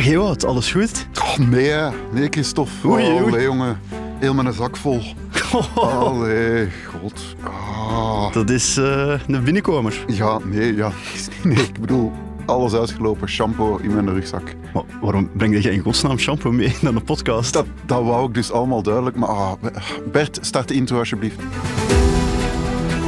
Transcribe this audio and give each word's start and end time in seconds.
Dag 0.00 0.08
Ewout, 0.08 0.44
alles 0.44 0.72
goed? 0.72 1.06
Oh, 1.18 1.36
nee, 1.36 1.74
nee, 2.12 2.28
Christophe. 2.30 2.88
Oei, 2.88 3.06
oei. 3.06 3.22
Allee, 3.22 3.42
jongen. 3.42 3.80
Heel 4.18 4.34
mijn 4.34 4.52
zak 4.52 4.76
vol. 4.76 5.02
Allee, 5.74 6.68
god. 6.86 7.36
Ah. 7.42 8.32
Dat 8.32 8.50
is 8.50 8.76
eh, 8.76 9.20
een 9.26 9.44
binnenkomer. 9.44 10.04
Ja, 10.06 10.38
nee, 10.44 10.74
ja. 10.74 10.90
Nee, 11.42 11.56
ik 11.56 11.80
bedoel, 11.80 12.12
alles 12.46 12.74
uitgelopen. 12.74 13.28
Shampoo 13.28 13.76
in 13.76 13.94
mijn 13.94 14.12
rugzak. 14.12 14.54
Maar 14.74 14.82
waarom 15.00 15.30
breng 15.36 15.62
je 15.62 15.70
in 15.70 15.80
godsnaam 15.80 16.18
shampoo 16.18 16.52
mee 16.52 16.76
naar 16.80 16.94
een 16.94 17.04
podcast? 17.04 17.52
Dat, 17.52 17.66
dat 17.86 18.02
wou 18.02 18.28
ik 18.28 18.34
dus 18.34 18.52
allemaal 18.52 18.82
duidelijk. 18.82 19.16
Maar 19.16 19.28
ah, 19.28 19.52
Bert, 20.12 20.38
start 20.40 20.68
de 20.68 20.74
intro 20.74 20.98
alsjeblieft. 20.98 21.40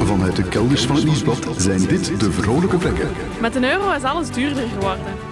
Vanuit 0.05 0.37
de 0.37 0.45
kelders 0.45 0.87
van 0.87 0.97
het 0.97 1.05
Nieuwsblad 1.05 1.47
zijn 1.57 1.87
dit 1.87 2.21
de 2.21 2.33
vrolijke 2.33 2.77
plekken. 2.77 3.09
Met 3.41 3.55
een 3.55 3.65
euro 3.65 3.93
is 3.93 4.03
alles 4.03 4.31
duurder 4.31 4.65
geworden. 4.79 5.32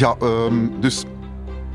Ja, 0.00 0.16
ehm, 0.20 0.66
dus 0.80 1.04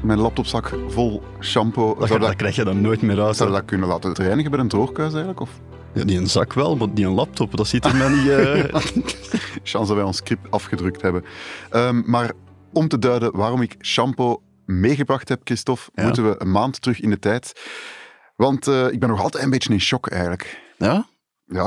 mijn 0.03 0.19
laptopzak 0.19 0.73
vol 0.87 1.23
shampoo. 1.41 1.95
Dat, 1.95 2.07
Zou 2.07 2.19
dat 2.19 2.27
dat, 2.27 2.37
krijg 2.37 2.55
je 2.55 2.63
dan 2.63 2.81
nooit 2.81 3.01
meer 3.01 3.21
uit. 3.23 3.35
zou 3.35 3.51
dat 3.51 3.65
kunnen 3.65 3.87
laten 3.87 4.13
reinigen 4.13 4.51
bij 4.51 4.59
een 4.59 4.67
droogkuis 4.67 5.09
eigenlijk? 5.09 5.39
Of 5.39 5.49
Ja, 5.93 6.03
die 6.03 6.17
een 6.17 6.27
zak 6.27 6.53
wel, 6.53 6.75
maar 6.75 6.93
die 6.93 7.05
een 7.05 7.11
laptop, 7.13 7.57
dat 7.57 7.67
ziet 7.67 7.85
er 7.85 7.95
mij 7.95 8.09
niet... 8.09 8.27
eh, 8.29 8.63
chance 9.63 9.87
dat 9.87 9.95
wij 9.95 10.03
ons 10.03 10.17
script 10.17 10.51
afgedrukt 10.51 11.01
hebben. 11.01 11.23
Ehm, 11.69 12.01
maar 12.05 12.31
om 12.73 12.87
te 12.87 12.99
duiden 12.99 13.35
waarom 13.37 13.61
ik 13.61 13.75
shampoo 13.81 14.41
meegebracht 14.65 15.29
heb, 15.29 15.41
Christophe, 15.43 15.83
Ja. 15.93 16.03
moeten 16.03 16.29
we 16.29 16.35
een 16.37 16.51
maand 16.51 16.81
terug 16.81 16.99
in 16.99 17.09
de 17.09 17.19
tijd. 17.19 17.61
Want 18.35 18.67
eh, 18.67 18.91
ik 18.91 18.99
ben 18.99 19.09
nog 19.09 19.21
altijd 19.21 19.43
een 19.43 19.49
beetje 19.49 19.73
in 19.73 19.81
shock 19.81 20.07
eigenlijk. 20.09 20.61
ja, 20.77 21.07
Ja, 21.45 21.63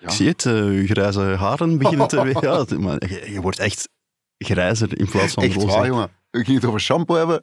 ja. 0.00 0.06
ik 0.06 0.10
zie 0.10 0.28
het. 0.28 0.46
eh, 0.46 0.52
uw 0.52 0.86
grijze 0.86 1.20
haren 1.20 1.78
beginnen 1.78 2.08
te... 2.08 2.16
Ja, 2.40 2.64
maar 2.78 3.08
je, 3.08 3.30
je 3.32 3.40
wordt 3.40 3.58
echt 3.58 3.88
grijzer 4.44 4.98
in 4.98 5.08
plaats 5.08 5.32
van 5.34 5.42
echt 5.42 5.54
roze. 5.54 5.66
waar, 5.66 5.86
jongen. 5.86 6.08
We 6.30 6.38
gingen 6.44 6.60
het 6.60 6.68
over 6.68 6.80
shampoo 6.80 7.16
hebben. 7.16 7.42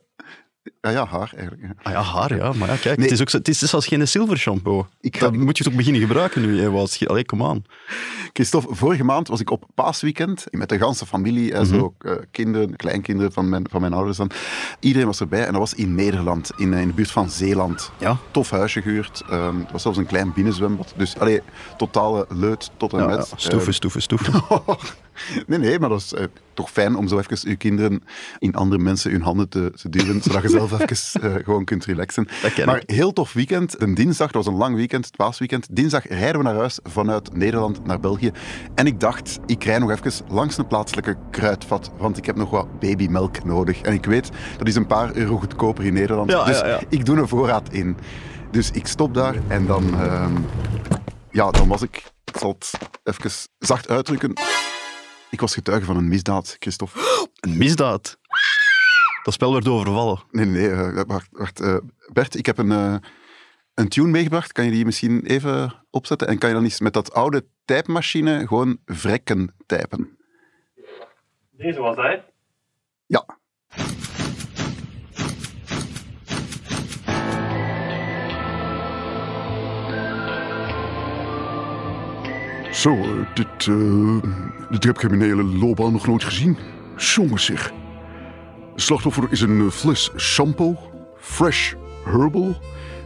Ja, 0.81 0.89
ja, 0.89 1.05
haar 1.05 1.31
eigenlijk. 1.35 1.73
Ah 1.83 1.91
ja, 1.93 2.01
haar, 2.01 2.35
ja. 2.35 2.53
Maar 2.53 2.67
ja, 2.69 2.75
kijk, 2.75 2.97
Nee. 2.97 3.05
het 3.05 3.11
is 3.15 3.21
ook 3.21 3.29
zo, 3.29 3.37
het 3.37 3.47
is 3.47 3.59
zelfs 3.59 3.87
geen 3.87 4.07
zilver 4.07 4.37
shampoo. 4.37 4.87
Ik 5.01 5.17
ga- 5.17 5.25
Dat 5.29 5.35
moet 5.35 5.57
je 5.57 5.63
toch 5.63 5.73
beginnen 5.73 6.01
gebruiken 6.01 6.41
nu, 6.41 6.61
Ewout. 6.61 6.99
Allee, 7.05 7.25
kom 7.25 7.43
aan. 7.43 7.63
Christophe, 8.33 8.75
vorige 8.75 9.03
maand 9.03 9.27
was 9.27 9.39
ik 9.39 9.49
op 9.51 9.63
paasweekend 9.75 10.45
met 10.49 10.69
de 10.69 10.77
ganse 10.77 11.05
familie 11.05 11.53
en 11.53 11.65
zo, 11.65 11.93
Mhm. 11.97 12.07
eh, 12.13 12.17
kinderen, 12.31 12.75
kleinkinderen 12.75 13.31
van 13.31 13.49
mijn, 13.49 13.65
van 13.69 13.81
mijn 13.81 13.93
ouders 13.93 14.17
dan. 14.17 14.31
Iedereen 14.79 15.07
was 15.07 15.19
erbij 15.19 15.45
en 15.45 15.51
dat 15.51 15.59
was 15.61 15.73
in 15.73 15.95
Nederland, 15.95 16.51
in, 16.57 16.73
eh, 16.73 16.81
in 16.81 16.87
de 16.87 16.93
buurt 16.93 17.11
van 17.11 17.29
Zeeland. 17.29 17.91
Ja. 17.99 18.17
Tof 18.31 18.49
huisje 18.49 18.81
gehuurd. 18.81 19.23
ehm, 19.29 19.59
het 19.59 19.71
was 19.71 19.81
zelfs 19.81 19.97
een 19.97 20.05
klein 20.05 20.33
binnenzwembad. 20.33 20.93
Dus 20.97 21.17
allee, 21.19 21.41
totale 21.77 22.25
leut 22.29 22.71
tot 22.77 22.93
en 22.93 22.99
Ja, 22.99 23.05
met. 23.05 23.27
ja, 23.29 23.37
stoeven, 23.37 23.73
stoeven, 23.73 24.01
stoeven. 24.01 24.33
Nee, 25.47 25.59
nee, 25.59 25.79
maar 25.79 25.89
dat 25.89 26.01
is 26.01 26.13
eh, 26.13 26.23
toch 26.53 26.71
fijn 26.71 26.95
om 26.95 27.08
zo 27.08 27.19
even 27.19 27.49
je 27.49 27.55
kinderen 27.55 28.03
in 28.39 28.55
andere 28.55 28.81
mensen 28.81 29.11
hun 29.11 29.21
handen 29.21 29.49
te, 29.49 29.71
te 29.75 29.89
duwen, 29.89 30.21
zodat 30.21 30.42
je 30.42 30.49
zelf 30.49 30.71
even 30.80 31.21
eh, 31.21 31.43
gewoon 31.43 31.65
kunt 31.65 31.86
relaxen. 31.86 32.27
Maar 32.65 32.81
ik. 32.81 32.89
heel 32.89 33.14
tof 33.14 33.33
weekend. 33.33 33.81
Een 33.81 33.93
dinsdag, 33.93 34.31
dat 34.31 34.45
was 34.45 34.53
een 34.53 34.59
lang 34.59 34.75
weekend, 34.75 35.05
het 35.05 35.15
paasweekend. 35.15 35.67
Dinsdag 35.71 36.08
rijden 36.08 36.37
we 36.37 36.43
naar 36.43 36.55
huis 36.55 36.80
vanuit 36.83 37.36
Nederland 37.36 37.86
naar 37.86 37.99
België. 37.99 38.31
En 38.75 38.86
ik 38.86 38.99
dacht, 38.99 39.39
ik 39.45 39.64
rij 39.64 39.80
nog 39.80 39.92
even 39.92 40.25
langs 40.27 40.58
een 40.58 40.67
plaatselijke 40.67 41.15
kruidvat, 41.31 41.92
want 41.97 42.17
ik 42.17 42.25
heb 42.25 42.36
nog 42.36 42.49
wat 42.49 42.80
babymelk 42.80 43.43
nodig. 43.43 43.81
En 43.81 43.93
ik 43.93 44.05
weet, 44.05 44.30
dat 44.58 44.67
is 44.67 44.75
een 44.75 44.87
paar 44.87 45.15
euro 45.15 45.37
goedkoper 45.37 45.86
in 45.86 45.93
Nederland. 45.93 46.31
Ja, 46.31 46.43
dus 46.43 46.59
ja, 46.59 46.67
ja. 46.67 46.80
ik 46.89 47.05
doe 47.05 47.17
een 47.17 47.27
voorraad 47.27 47.73
in. 47.73 47.97
Dus 48.52 48.71
ik 48.71 48.87
stop 48.87 49.13
daar 49.13 49.36
en 49.47 49.65
dan... 49.65 49.99
ehm, 49.99 50.33
ja, 51.31 51.52
dan 51.52 51.67
was 51.67 51.81
ik... 51.81 52.03
Ik 52.23 52.37
zal 52.37 52.55
het 52.59 52.71
even 53.03 53.31
zacht 53.59 53.89
uitdrukken. 53.89 54.33
Ik 55.32 55.39
was 55.39 55.54
getuige 55.54 55.86
van 55.86 55.98
een 55.98 56.08
misdaad, 56.08 56.55
Christophe. 56.60 56.99
Een 57.39 57.58
misdaad. 57.58 58.20
Dat 59.23 59.33
spel 59.33 59.54
werd 59.54 59.67
overvallen. 59.67 60.20
Nee, 60.32 60.45
nee, 60.45 60.70
eh, 60.70 61.02
wacht. 61.08 61.27
wacht 61.32 61.60
eh, 61.60 61.77
Bert, 62.14 62.36
ik 62.36 62.45
heb 62.45 62.58
een, 62.58 62.71
eh, 62.71 62.95
een 63.73 63.89
tune 63.89 64.08
meegebracht. 64.08 64.52
Kan 64.52 64.66
je 64.66 64.71
die 64.71 64.86
misschien 64.86 65.26
even 65.26 65.86
opzetten? 65.89 66.27
En 66.27 66.37
kan 66.37 66.49
je 66.49 66.55
dan 66.55 66.64
eens 66.64 66.80
met 66.80 66.93
dat 66.93 67.14
oude 67.14 67.45
typemachine 67.66 68.48
gewoon 68.48 68.77
vrekken 68.86 69.55
typen? 69.66 70.17
Deze 71.52 71.80
was 71.80 71.95
hij. 71.95 72.26
Ja. 73.05 73.26
Zo, 82.77 82.95
eh, 82.95 83.10
dit, 83.33 83.67
eh, 83.67 84.32
dit 84.70 84.83
heb 84.83 84.95
ik 84.95 85.02
in 85.02 85.17
mijn 85.17 85.30
hele 85.30 85.43
loopbaan 85.43 85.92
nog 85.92 86.08
nooit 86.08 86.23
gezien. 86.23 86.58
Jongens. 86.98 87.48
Het 87.48 88.86
slachtoffer 88.86 89.27
is 89.32 89.42
een 89.42 89.61
eh, 89.61 89.70
fles 89.70 90.11
shampoo, 90.17 90.77
fresh 91.20 91.73
herbal, 92.05 92.58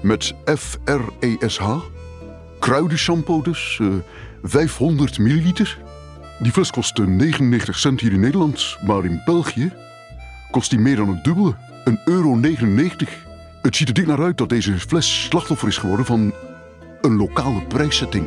met 0.02 0.34
F-R-E-S-H. 0.46 1.78
Kruidenshampoo 2.60 3.42
dus, 3.42 3.78
eh, 3.82 3.88
500 4.44 5.20
milliliter. 5.20 5.78
Die 6.40 6.52
fles 6.52 6.72
kost 6.72 7.00
eh, 7.00 7.06
99 7.06 7.80
cent 7.80 8.02
hier 8.02 8.12
in 8.12 8.20
Nederland, 8.20 8.78
maar 8.86 9.06
in 9.06 9.22
België 9.26 9.72
kost 10.52 10.70
die 10.70 10.80
meer 10.80 10.96
dan 10.96 11.10
het 11.10 11.24
dubbele, 11.24 11.56
een 11.84 12.00
euro 12.06 12.36
99. 12.36 13.10
Het 13.62 13.76
ziet 13.76 13.88
er 13.88 13.94
dik 13.94 14.08
naar 14.08 14.22
uit 14.22 14.38
dat 14.38 14.50
deze 14.50 14.80
fles 14.80 15.24
slachtoffer 15.24 15.68
is 15.68 15.78
geworden 15.78 16.06
van 16.06 16.34
een 17.02 17.16
lokale 17.16 17.62
prijszetting. 17.62 18.26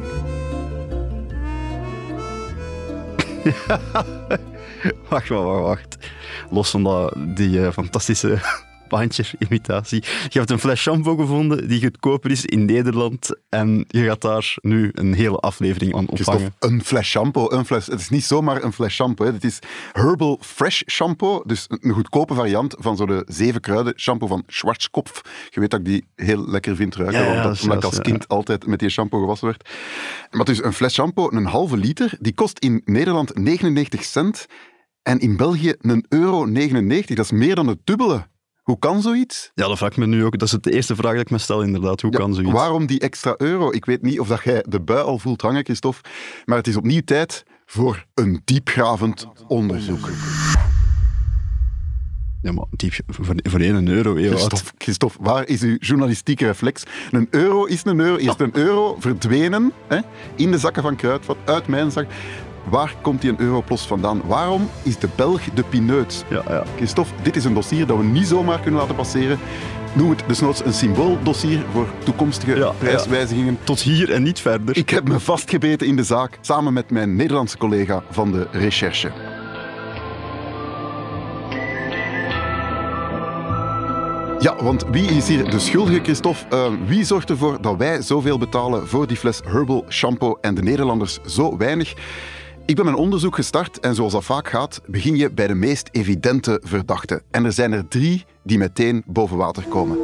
Wacht, 5.09 5.28
wacht, 5.28 5.62
wacht. 5.62 5.99
Los 6.50 6.71
van 6.71 6.84
dat, 6.84 7.15
die 7.16 7.66
eh, 7.66 7.72
fantastische 7.72 8.38
bandje-imitatie. 8.89 10.03
Je 10.28 10.39
hebt 10.39 10.50
een 10.50 10.59
fles 10.59 10.81
shampoo 10.81 11.17
gevonden 11.17 11.69
die 11.69 11.83
goedkoper 11.83 12.31
is 12.31 12.45
in 12.45 12.65
Nederland 12.65 13.41
en 13.49 13.84
je 13.89 14.05
gaat 14.05 14.21
daar 14.21 14.55
nu 14.61 14.91
een 14.93 15.15
hele 15.15 15.37
aflevering 15.37 15.95
aan 15.97 16.06
Christophe, 16.06 16.33
ophangen. 16.33 16.55
een 16.59 16.84
fles 16.84 17.09
shampoo. 17.09 17.50
Een 17.50 17.65
fles, 17.65 17.87
het 17.87 18.00
is 18.00 18.09
niet 18.09 18.25
zomaar 18.25 18.62
een 18.62 18.72
fles 18.72 18.95
shampoo. 18.95 19.27
Hè. 19.27 19.33
Het 19.33 19.45
is 19.45 19.59
Herbal 19.93 20.39
Fresh 20.41 20.83
Shampoo. 20.87 21.43
Dus 21.47 21.67
een 21.69 21.93
goedkope 21.93 22.34
variant 22.34 22.75
van 22.78 22.97
zo 22.97 23.06
de 23.06 23.22
zeven 23.28 23.61
kruiden 23.61 23.93
shampoo 23.97 24.27
van 24.27 24.43
Schwarzkopf. 24.47 25.21
Je 25.51 25.61
weet 25.61 25.71
dat 25.71 25.81
ik 25.81 25.87
die 25.87 26.05
heel 26.15 26.49
lekker 26.49 26.77
vind 26.77 26.97
ruiken, 26.97 27.19
Ja, 27.21 27.25
ja, 27.25 27.31
want 27.33 27.43
dat 27.43 27.53
dat, 27.53 27.56
is 27.56 27.62
omdat 27.62 27.78
ik 27.78 27.84
als 27.84 27.97
ja. 27.97 28.03
kind 28.03 28.28
altijd 28.28 28.66
met 28.66 28.78
die 28.78 28.89
shampoo 28.89 29.21
gewassen 29.21 29.47
werd. 29.47 29.69
Maar 30.31 30.45
dus 30.45 30.62
een 30.65 30.72
fles 30.72 30.93
shampoo, 30.93 31.31
een 31.31 31.47
halve 31.47 31.77
liter, 31.77 32.16
die 32.21 32.34
kost 32.34 32.59
in 32.59 32.83
Nederland 32.84 33.34
99 33.39 34.05
cent. 34.05 34.47
En 35.03 35.19
in 35.19 35.37
België 35.37 35.75
een 35.81 36.05
euro 36.09 36.45
99. 36.45 37.16
Dat 37.16 37.25
is 37.25 37.31
meer 37.31 37.55
dan 37.55 37.66
het 37.66 37.78
dubbele. 37.84 38.27
Hoe 38.64 38.78
kan 38.78 39.02
zoiets? 39.02 39.50
Ja, 39.54 39.69
dat 39.69 39.78
vraag 39.78 39.91
ik 39.91 39.97
me 39.97 40.06
nu 40.06 40.25
ook. 40.25 40.38
Dat 40.38 40.52
is 40.52 40.58
de 40.60 40.72
eerste 40.72 40.97
vraag 40.97 41.12
die 41.12 41.20
ik 41.20 41.30
me 41.30 41.38
stel, 41.38 41.62
inderdaad. 41.62 42.00
Hoe 42.00 42.12
Ja, 42.12 42.19
kan 42.19 42.34
zoiets? 42.34 42.52
Waarom 42.52 42.86
die 42.86 43.00
extra 43.00 43.34
euro? 43.36 43.72
Ik 43.72 43.84
weet 43.84 44.03
niet 44.03 44.21
of 44.21 44.28
dat 44.28 44.42
jij 44.44 44.65
de 44.68 44.80
bui 44.80 45.03
al 45.03 45.18
voelt 45.18 45.41
hangen, 45.42 45.65
Christophe, 45.65 46.00
maar 46.44 46.56
het 46.56 46.66
is 46.66 46.77
opnieuw 46.77 47.00
tijd 47.04 47.44
voor 47.66 48.04
een 48.15 48.41
diepgravend 48.44 49.27
onderzoek. 49.48 50.09
Ja, 52.42 52.53
maar 52.53 52.65
diep, 52.71 52.94
voor, 53.06 53.24
voor 53.42 53.60
één 53.60 53.89
euro. 53.89 54.15
Christophe, 54.15 54.72
Christophe, 54.78 55.18
waar 55.21 55.47
is 55.48 55.62
uw 55.62 55.77
journalistieke 55.78 56.47
reflex? 56.47 56.83
Een 57.10 57.27
euro 57.30 57.65
is 57.65 57.84
een 57.84 58.00
euro. 58.00 58.16
Eerst 58.16 58.41
een 58.41 58.56
euro 58.56 58.97
verdwenen 58.98 59.72
hè, 59.89 59.98
in 60.36 60.50
de 60.50 60.59
zakken 60.59 60.83
van 60.83 60.97
Kruidvat, 60.97 61.36
uit 61.44 61.66
mijn 61.66 61.91
zak. 61.91 62.06
Waar 62.71 62.95
komt 63.01 63.21
die 63.21 63.31
een 63.31 63.41
europlos 63.41 63.87
vandaan? 63.87 64.22
Waarom 64.27 64.69
is 64.83 64.99
de 64.99 65.09
Belg 65.16 65.43
de 65.55 65.63
pineut? 65.63 66.25
Ja, 66.28 66.43
ja. 66.49 66.65
Christophe, 66.77 67.13
dit 67.22 67.37
is 67.37 67.45
een 67.45 67.55
dossier 67.55 67.87
dat 67.87 67.97
we 67.97 68.05
niet 68.05 68.27
zomaar 68.27 68.61
kunnen 68.61 68.81
laten 68.81 68.95
passeren. 68.95 69.39
Noem 69.93 70.11
het 70.11 70.25
desnoods 70.27 70.65
een 70.65 70.72
symbooldossier 70.72 71.65
voor 71.72 71.87
toekomstige 72.05 72.57
Ja, 72.57 72.71
prijswijzigingen. 72.78 73.59
Tot 73.65 73.81
hier 73.81 74.13
en 74.13 74.22
niet 74.22 74.41
verder. 74.41 74.77
Ik 74.77 74.91
heb 74.91 75.09
me 75.09 75.21
vastgebeten 75.21 75.87
in 75.87 75.97
de 75.97 76.05
zaak, 76.05 76.39
samen 76.41 76.72
met 76.72 76.91
mijn 76.91 77.16
Nederlandse 77.16 77.59
collega 77.59 78.03
van 78.11 78.33
de 78.33 78.47
recherche. 78.53 79.11
Ja, 84.39 84.57
want 84.63 84.84
wie 84.91 85.07
is 85.07 85.28
hier 85.28 85.51
de 85.51 85.59
schuldige, 85.59 86.01
Christophe? 86.03 86.57
Eh, 86.57 86.66
wie 86.87 87.05
zorgt 87.05 87.31
ervoor 87.31 87.61
dat 87.61 87.77
wij 87.77 88.03
zoveel 88.03 88.39
betalen 88.39 88.89
voor 88.89 89.07
die 89.07 89.16
fles 89.16 89.41
Herbal 89.45 89.84
Shampoo 89.89 90.39
en 90.41 90.55
de 90.55 90.63
Nederlanders 90.63 91.19
zo 91.27 91.57
weinig? 91.57 91.95
Ik 92.66 92.77
ben 92.77 92.84
mijn 92.84 92.97
onderzoek 92.97 93.34
gestart 93.34 93.81
en 93.81 93.95
zoals 93.95 94.13
dat 94.13 94.25
vaak 94.25 94.49
gaat, 94.49 94.81
begin 94.87 95.16
je 95.16 95.31
bij 95.31 95.47
de 95.47 95.55
meest 95.55 95.89
evidente 95.93 96.61
verdachten. 96.65 97.22
En 97.31 97.45
er 97.45 97.53
zijn 97.53 97.72
er 97.72 97.89
drie 97.89 98.25
die 98.43 98.59
meteen 98.59 99.03
boven 99.07 99.37
water 99.37 99.65
komen. 99.69 99.97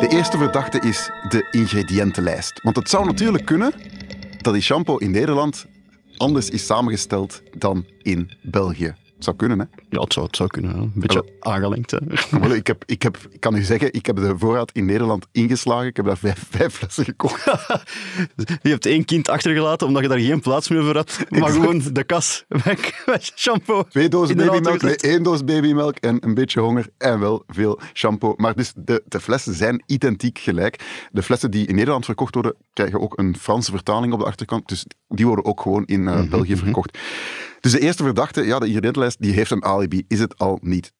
De 0.00 0.06
eerste 0.10 0.38
verdachte 0.38 0.78
is 0.78 1.10
de 1.28 1.48
ingrediëntenlijst. 1.50 2.62
Want 2.62 2.76
het 2.76 2.90
zou 2.90 3.04
natuurlijk 3.04 3.44
kunnen 3.44 3.72
dat 4.40 4.52
die 4.52 4.62
shampoo 4.62 4.96
in 4.96 5.10
Nederland 5.10 5.66
anders 6.16 6.50
is 6.50 6.66
samengesteld 6.66 7.42
dan 7.58 7.86
in 8.02 8.30
België. 8.42 8.94
Zou 9.24 9.36
kunnen, 9.36 9.58
hè? 9.58 9.64
Ja, 9.88 10.00
het 10.00 10.12
zou, 10.12 10.26
het 10.26 10.36
zou 10.36 10.48
kunnen. 10.48 10.70
hè. 10.70 10.76
Een 10.78 10.92
beetje 10.94 11.24
aangelengd. 11.40 11.90
Hè. 11.90 11.98
Ik, 12.54 12.66
heb, 12.66 12.82
ik, 12.86 13.02
heb, 13.02 13.18
ik 13.30 13.40
kan 13.40 13.56
u 13.56 13.62
zeggen, 13.62 13.92
ik 13.92 14.06
heb 14.06 14.16
de 14.16 14.34
voorraad 14.38 14.70
in 14.72 14.84
Nederland 14.84 15.26
ingeslagen. 15.32 15.86
Ik 15.86 15.96
heb 15.96 16.04
daar 16.06 16.16
vijf, 16.18 16.46
vijf 16.50 16.74
flessen 16.74 17.04
gekocht. 17.04 17.44
Je 18.62 18.68
hebt 18.68 18.86
één 18.86 19.04
kind 19.04 19.28
achtergelaten 19.28 19.86
omdat 19.86 20.02
je 20.02 20.08
daar 20.08 20.18
geen 20.18 20.40
plaats 20.40 20.68
meer 20.68 20.84
voor 20.84 20.96
had. 20.96 21.18
Maar 21.28 21.40
Exact. 21.40 21.54
gewoon 21.54 21.82
de 21.92 22.04
kas 22.04 22.44
weg 22.48 22.78
met 23.06 23.32
shampoo. 23.36 23.82
Twee 23.82 24.08
dozen 24.08 24.36
babymelk, 24.36 24.82
nee, 24.82 24.96
één 24.96 25.22
doos 25.22 25.44
babymelk 25.44 25.96
en 25.96 26.16
een 26.26 26.34
beetje 26.34 26.60
honger 26.60 26.86
en 26.98 27.20
wel 27.20 27.44
veel 27.46 27.80
shampoo. 27.94 28.34
Maar 28.36 28.54
dus 28.54 28.72
de, 28.76 29.02
de 29.06 29.20
flessen 29.20 29.54
zijn 29.54 29.82
identiek 29.86 30.38
gelijk. 30.38 31.06
De 31.12 31.22
flessen 31.22 31.50
die 31.50 31.66
in 31.66 31.74
Nederland 31.74 32.04
verkocht 32.04 32.34
worden, 32.34 32.54
krijgen 32.72 33.00
ook 33.00 33.18
een 33.18 33.36
Franse 33.38 33.70
vertaling 33.70 34.12
op 34.12 34.18
de 34.18 34.24
achterkant. 34.26 34.68
Dus 34.68 34.86
die 35.08 35.26
worden 35.26 35.44
ook 35.44 35.60
gewoon 35.60 35.84
in 35.84 36.02
Mhm, 36.02 36.18
eh, 36.18 36.28
België 36.30 36.56
verkocht. 36.56 36.98
Dus 37.64 37.72
de 37.72 37.80
eerste 37.80 38.02
verdachte, 38.02 38.42
ja, 38.42 38.58
de 38.58 39.14
die 39.18 39.32
heeft 39.32 39.50
een 39.50 39.64
alibi. 39.64 40.04
Is 40.08 40.20
het 40.20 40.38
al 40.38 40.58
niet? 40.62 40.92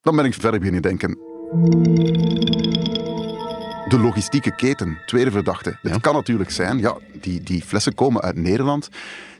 Dan 0.00 0.16
ben 0.16 0.24
ik 0.24 0.34
verder 0.34 0.58
beginnen 0.58 0.82
denken. 0.82 1.10
De 3.88 3.98
logistieke 3.98 4.54
keten, 4.54 4.98
tweede 5.06 5.30
verdachte. 5.30 5.78
Het 5.82 6.00
kan 6.00 6.14
natuurlijk 6.14 6.50
zijn, 6.50 6.78
ja, 6.78 6.96
die, 7.20 7.42
die 7.42 7.62
flessen 7.62 7.94
komen 7.94 8.22
uit 8.22 8.36
Nederland. 8.36 8.88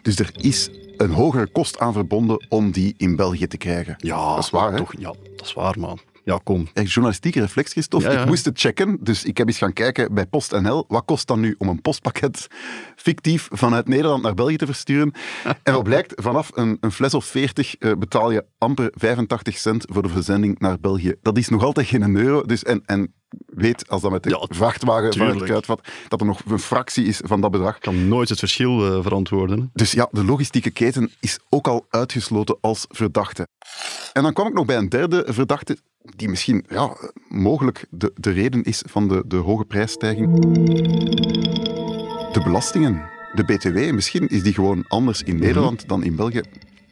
Dus 0.02 0.19
er 0.19 0.31
is 0.36 0.70
een 0.96 1.10
hogere 1.10 1.46
kost 1.46 1.78
aan 1.78 1.92
verbonden 1.92 2.46
om 2.48 2.70
die 2.70 2.94
in 2.96 3.16
België 3.16 3.46
te 3.46 3.56
krijgen. 3.56 3.94
Ja, 3.98 4.34
dat 4.34 4.44
is 4.44 4.50
waar, 4.50 4.70
hè? 4.70 4.76
Toch, 4.76 4.94
ja, 4.98 5.12
dat 5.36 5.46
is 5.46 5.52
waar, 5.52 5.78
man. 5.78 5.98
Ja, 6.25 6.41
kom. 6.44 6.69
Echt 6.73 6.93
journalistieke 6.93 7.41
reflex, 7.41 7.73
Christophe. 7.73 8.06
Ja, 8.06 8.12
ja. 8.12 8.21
Ik 8.21 8.26
moest 8.26 8.44
het 8.44 8.61
checken, 8.61 8.99
dus 9.00 9.25
ik 9.25 9.38
heb 9.38 9.47
eens 9.47 9.59
gaan 9.59 9.73
kijken 9.73 10.15
bij 10.15 10.26
PostNL. 10.26 10.85
Wat 10.88 11.05
kost 11.05 11.26
dan 11.26 11.41
nu 11.41 11.55
om 11.59 11.69
een 11.69 11.81
postpakket 11.81 12.47
fictief 12.97 13.49
vanuit 13.53 13.88
Nederland 13.88 14.23
naar 14.23 14.35
België 14.35 14.56
te 14.56 14.67
versturen? 14.67 15.12
En 15.62 15.73
wat 15.73 15.82
blijkt, 15.82 16.12
vanaf 16.23 16.50
een, 16.55 16.76
een 16.81 16.93
fles 16.93 17.15
of 17.15 17.25
40 17.25 17.76
eh, 17.76 17.93
betaal 17.99 18.31
je 18.31 18.44
amper 18.59 18.93
85 18.94 19.59
cent 19.59 19.85
voor 19.88 20.03
de 20.03 20.09
verzending 20.09 20.59
naar 20.59 20.81
België. 20.81 21.15
Dat 21.23 21.38
is 21.38 21.49
nog 21.49 21.62
altijd 21.62 21.87
geen 21.87 22.17
euro. 22.17 22.43
Dus 22.43 22.62
en, 22.62 22.82
en 22.87 23.15
weet, 23.46 23.88
als 23.88 24.02
dat 24.02 24.10
met 24.10 24.22
de 24.22 24.28
Ja, 24.31 24.46
vrachtwagen 24.48 25.02
van 25.02 25.20
het 25.20 25.20
tuurlijk. 25.20 25.44
kruidvat, 25.44 25.81
dat 26.08 26.20
er 26.20 26.26
nog 26.26 26.40
een 26.46 26.58
fractie 26.58 27.04
is 27.04 27.20
van 27.25 27.40
dat 27.40 27.50
bedrag. 27.50 27.76
Ik 27.76 27.82
kan 27.82 28.08
nooit 28.08 28.28
het 28.28 28.38
verschil 28.38 28.86
eh, 28.96 29.02
verantwoorden. 29.02 29.70
Dus 29.72 29.92
ja, 29.92 30.08
de 30.10 30.25
logistieke 30.25 30.70
keten 30.70 31.10
is 31.20 31.38
ook 31.48 31.69
al 31.69 31.86
uitgesloten 31.90 32.56
als 32.60 32.84
verdachte. 32.88 33.46
En 34.12 34.22
dan 34.22 34.32
kwam 34.32 34.46
ik 34.46 34.52
nog 34.54 34.64
bij 34.64 34.76
een 34.76 34.88
derde 34.88 35.25
verdachte, 35.28 35.78
die 36.16 36.28
misschien 36.28 36.64
ja, 36.69 36.96
mogelijk 37.28 37.86
de, 37.90 38.12
de 38.14 38.31
reden 38.31 38.62
is 38.62 38.82
van 38.86 39.08
de, 39.08 39.25
de 39.26 39.36
hoge 39.36 39.64
prijsstijging. 39.64 40.40
De 42.32 42.40
belastingen, 42.44 43.10
de 43.34 43.44
BTW, 43.44 43.92
misschien 43.92 44.28
is 44.28 44.42
die 44.42 44.52
gewoon 44.54 44.84
anders 44.88 45.22
in 45.22 45.38
Nederland 45.38 45.88
dan 45.88 46.04
in 46.04 46.16
België. 46.16 46.42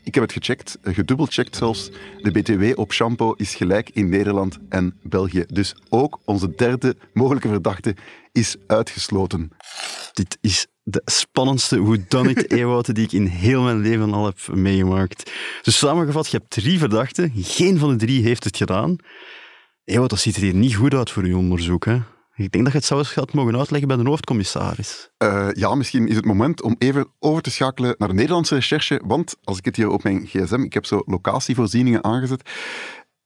Ik 0.02 0.14
heb 0.14 0.22
het 0.22 0.32
gecheckt, 0.32 0.78
eh, 0.82 0.94
gedubbelcheckt 0.94 1.56
zelfs. 1.56 1.90
De 2.22 2.30
BTW 2.30 2.78
op 2.78 2.92
shampoo 2.92 3.32
is 3.32 3.54
gelijk 3.54 3.90
in 3.92 4.08
Nederland 4.08 4.58
en 4.68 4.98
België. 5.02 5.44
Dus 5.46 5.74
ook 5.88 6.20
onze 6.24 6.54
derde 6.54 6.96
mogelijke 7.12 7.48
verdachte 7.48 7.96
is 8.32 8.56
uitgesloten. 8.66 9.50
Dit 10.12 10.38
is 10.40 10.66
de 10.82 11.02
spannendste 11.04 11.82
whodunit 11.82 12.50
eeuwoud 12.52 12.94
die 12.94 13.04
ik 13.04 13.12
in 13.12 13.26
heel 13.26 13.62
mijn 13.62 13.80
leven 13.80 14.12
al 14.12 14.24
heb 14.24 14.38
meegemaakt. 14.54 15.30
Dus 15.62 15.78
samengevat, 15.78 16.30
je 16.30 16.36
hebt 16.36 16.50
drie 16.50 16.78
verdachten. 16.78 17.32
Geen 17.36 17.78
van 17.78 17.88
de 17.88 17.96
drie 17.96 18.22
heeft 18.22 18.44
het 18.44 18.56
gedaan. 18.56 18.96
Eeuwoud, 19.84 20.10
dat 20.10 20.18
ziet 20.18 20.36
er 20.36 20.42
hier 20.42 20.54
niet 20.54 20.74
goed 20.74 20.94
uit 20.94 21.10
voor 21.10 21.26
je 21.26 21.36
onderzoek. 21.36 21.84
Hè? 21.84 21.98
Ik 22.34 22.52
denk 22.52 22.64
dat 22.64 22.72
je 22.72 22.78
het 22.78 22.86
zelfs 22.86 23.10
gaat 23.10 23.32
mogen 23.32 23.56
uitleggen 23.58 23.88
bij 23.88 23.96
de 23.96 24.08
hoofdcommissaris. 24.08 25.10
Eh, 25.16 25.48
ja, 25.52 25.74
misschien 25.74 26.08
is 26.08 26.16
het 26.16 26.24
moment 26.24 26.62
om 26.62 26.76
even 26.78 27.06
over 27.18 27.42
te 27.42 27.50
schakelen 27.50 27.94
naar 27.98 28.08
de 28.08 28.14
Nederlandse 28.14 28.54
recherche. 28.54 29.00
Want 29.04 29.36
als 29.44 29.58
ik 29.58 29.64
het 29.64 29.76
hier 29.76 29.88
op 29.88 30.02
mijn 30.02 30.26
gsm, 30.26 30.60
ik 30.60 30.72
heb 30.72 30.86
zo 30.86 31.02
locatievoorzieningen 31.06 32.04
aangezet. 32.04 32.50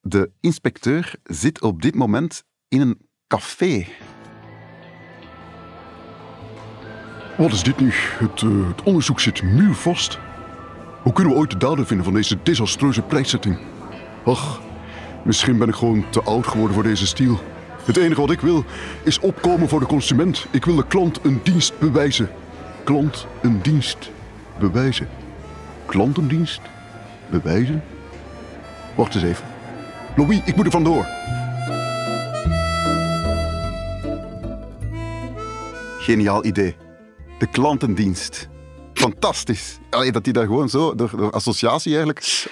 De 0.00 0.31
inspecteur 0.41 1.14
zit 1.23 1.62
op 1.62 1.82
dit 1.82 1.94
moment 1.94 2.44
in 2.69 2.81
een 2.81 2.99
café. 3.26 3.87
Wat 7.37 7.52
is 7.52 7.62
dit 7.62 7.79
nu? 7.79 7.91
Het, 7.93 8.43
eh, 8.43 8.69
het 8.69 8.82
onderzoek 8.82 9.20
zit 9.20 9.43
muurvast. 9.43 10.19
Hoe 11.02 11.12
kunnen 11.12 11.32
we 11.32 11.38
ooit 11.38 11.50
de 11.50 11.56
dader 11.56 11.87
vinden 11.87 12.05
van 12.05 12.14
deze 12.14 12.38
desastreuze 12.43 13.02
prijszetting? 13.02 13.59
Ach, 14.25 14.61
misschien 15.25 15.59
ben 15.59 15.69
ik 15.69 15.75
gewoon 15.75 16.11
te 16.11 16.23
oud 16.23 16.47
geworden 16.47 16.75
voor 16.75 16.85
deze 16.85 17.06
stiel. 17.06 17.41
Het 17.87 17.97
enige 17.97 18.21
wat 18.21 18.31
ik 18.31 18.41
wil 18.41 18.65
is 19.03 19.19
opkomen 19.19 19.69
voor 19.69 19.81
de 19.81 19.87
consument. 19.87 20.47
Ik 20.50 20.65
wil 20.65 20.75
de 20.75 20.87
klant 20.87 21.19
een 21.23 21.41
dienst 21.43 21.79
bewijzen. 21.79 22.31
Klant 22.85 23.27
een 23.43 23.62
dienst 23.62 24.11
bewijzen. 24.59 25.09
Klantendienst 25.87 26.61
bewijzen? 27.31 27.83
Wacht 28.94 29.15
eens 29.15 29.25
even. 29.25 29.44
Louis, 30.17 30.41
ik 30.44 30.56
moet 30.56 30.65
er 30.65 30.71
vandoor. 30.71 31.06
Geniaal 35.99 36.44
idee. 36.44 36.77
De 37.38 37.47
klantendienst. 37.47 38.49
Fantastisch. 38.93 39.79
Allee, 39.91 40.12
dat 40.12 40.25
die 40.25 40.33
daar 40.33 40.47
gewoon 40.47 40.69
zo, 40.69 40.94
door, 40.94 41.11
door 41.17 41.31
associatie 41.31 41.93
eigenlijk... 41.93 42.47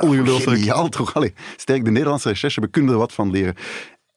Ongelooflijk. 0.00 0.58
Geniaal 0.58 0.88
toch? 0.88 1.14
Allee, 1.14 1.32
sterk, 1.56 1.84
de 1.84 1.90
Nederlandse 1.90 2.28
recherche, 2.28 2.60
we 2.60 2.68
kunnen 2.68 2.92
er 2.92 2.98
wat 2.98 3.12
van 3.12 3.30
leren. 3.30 3.54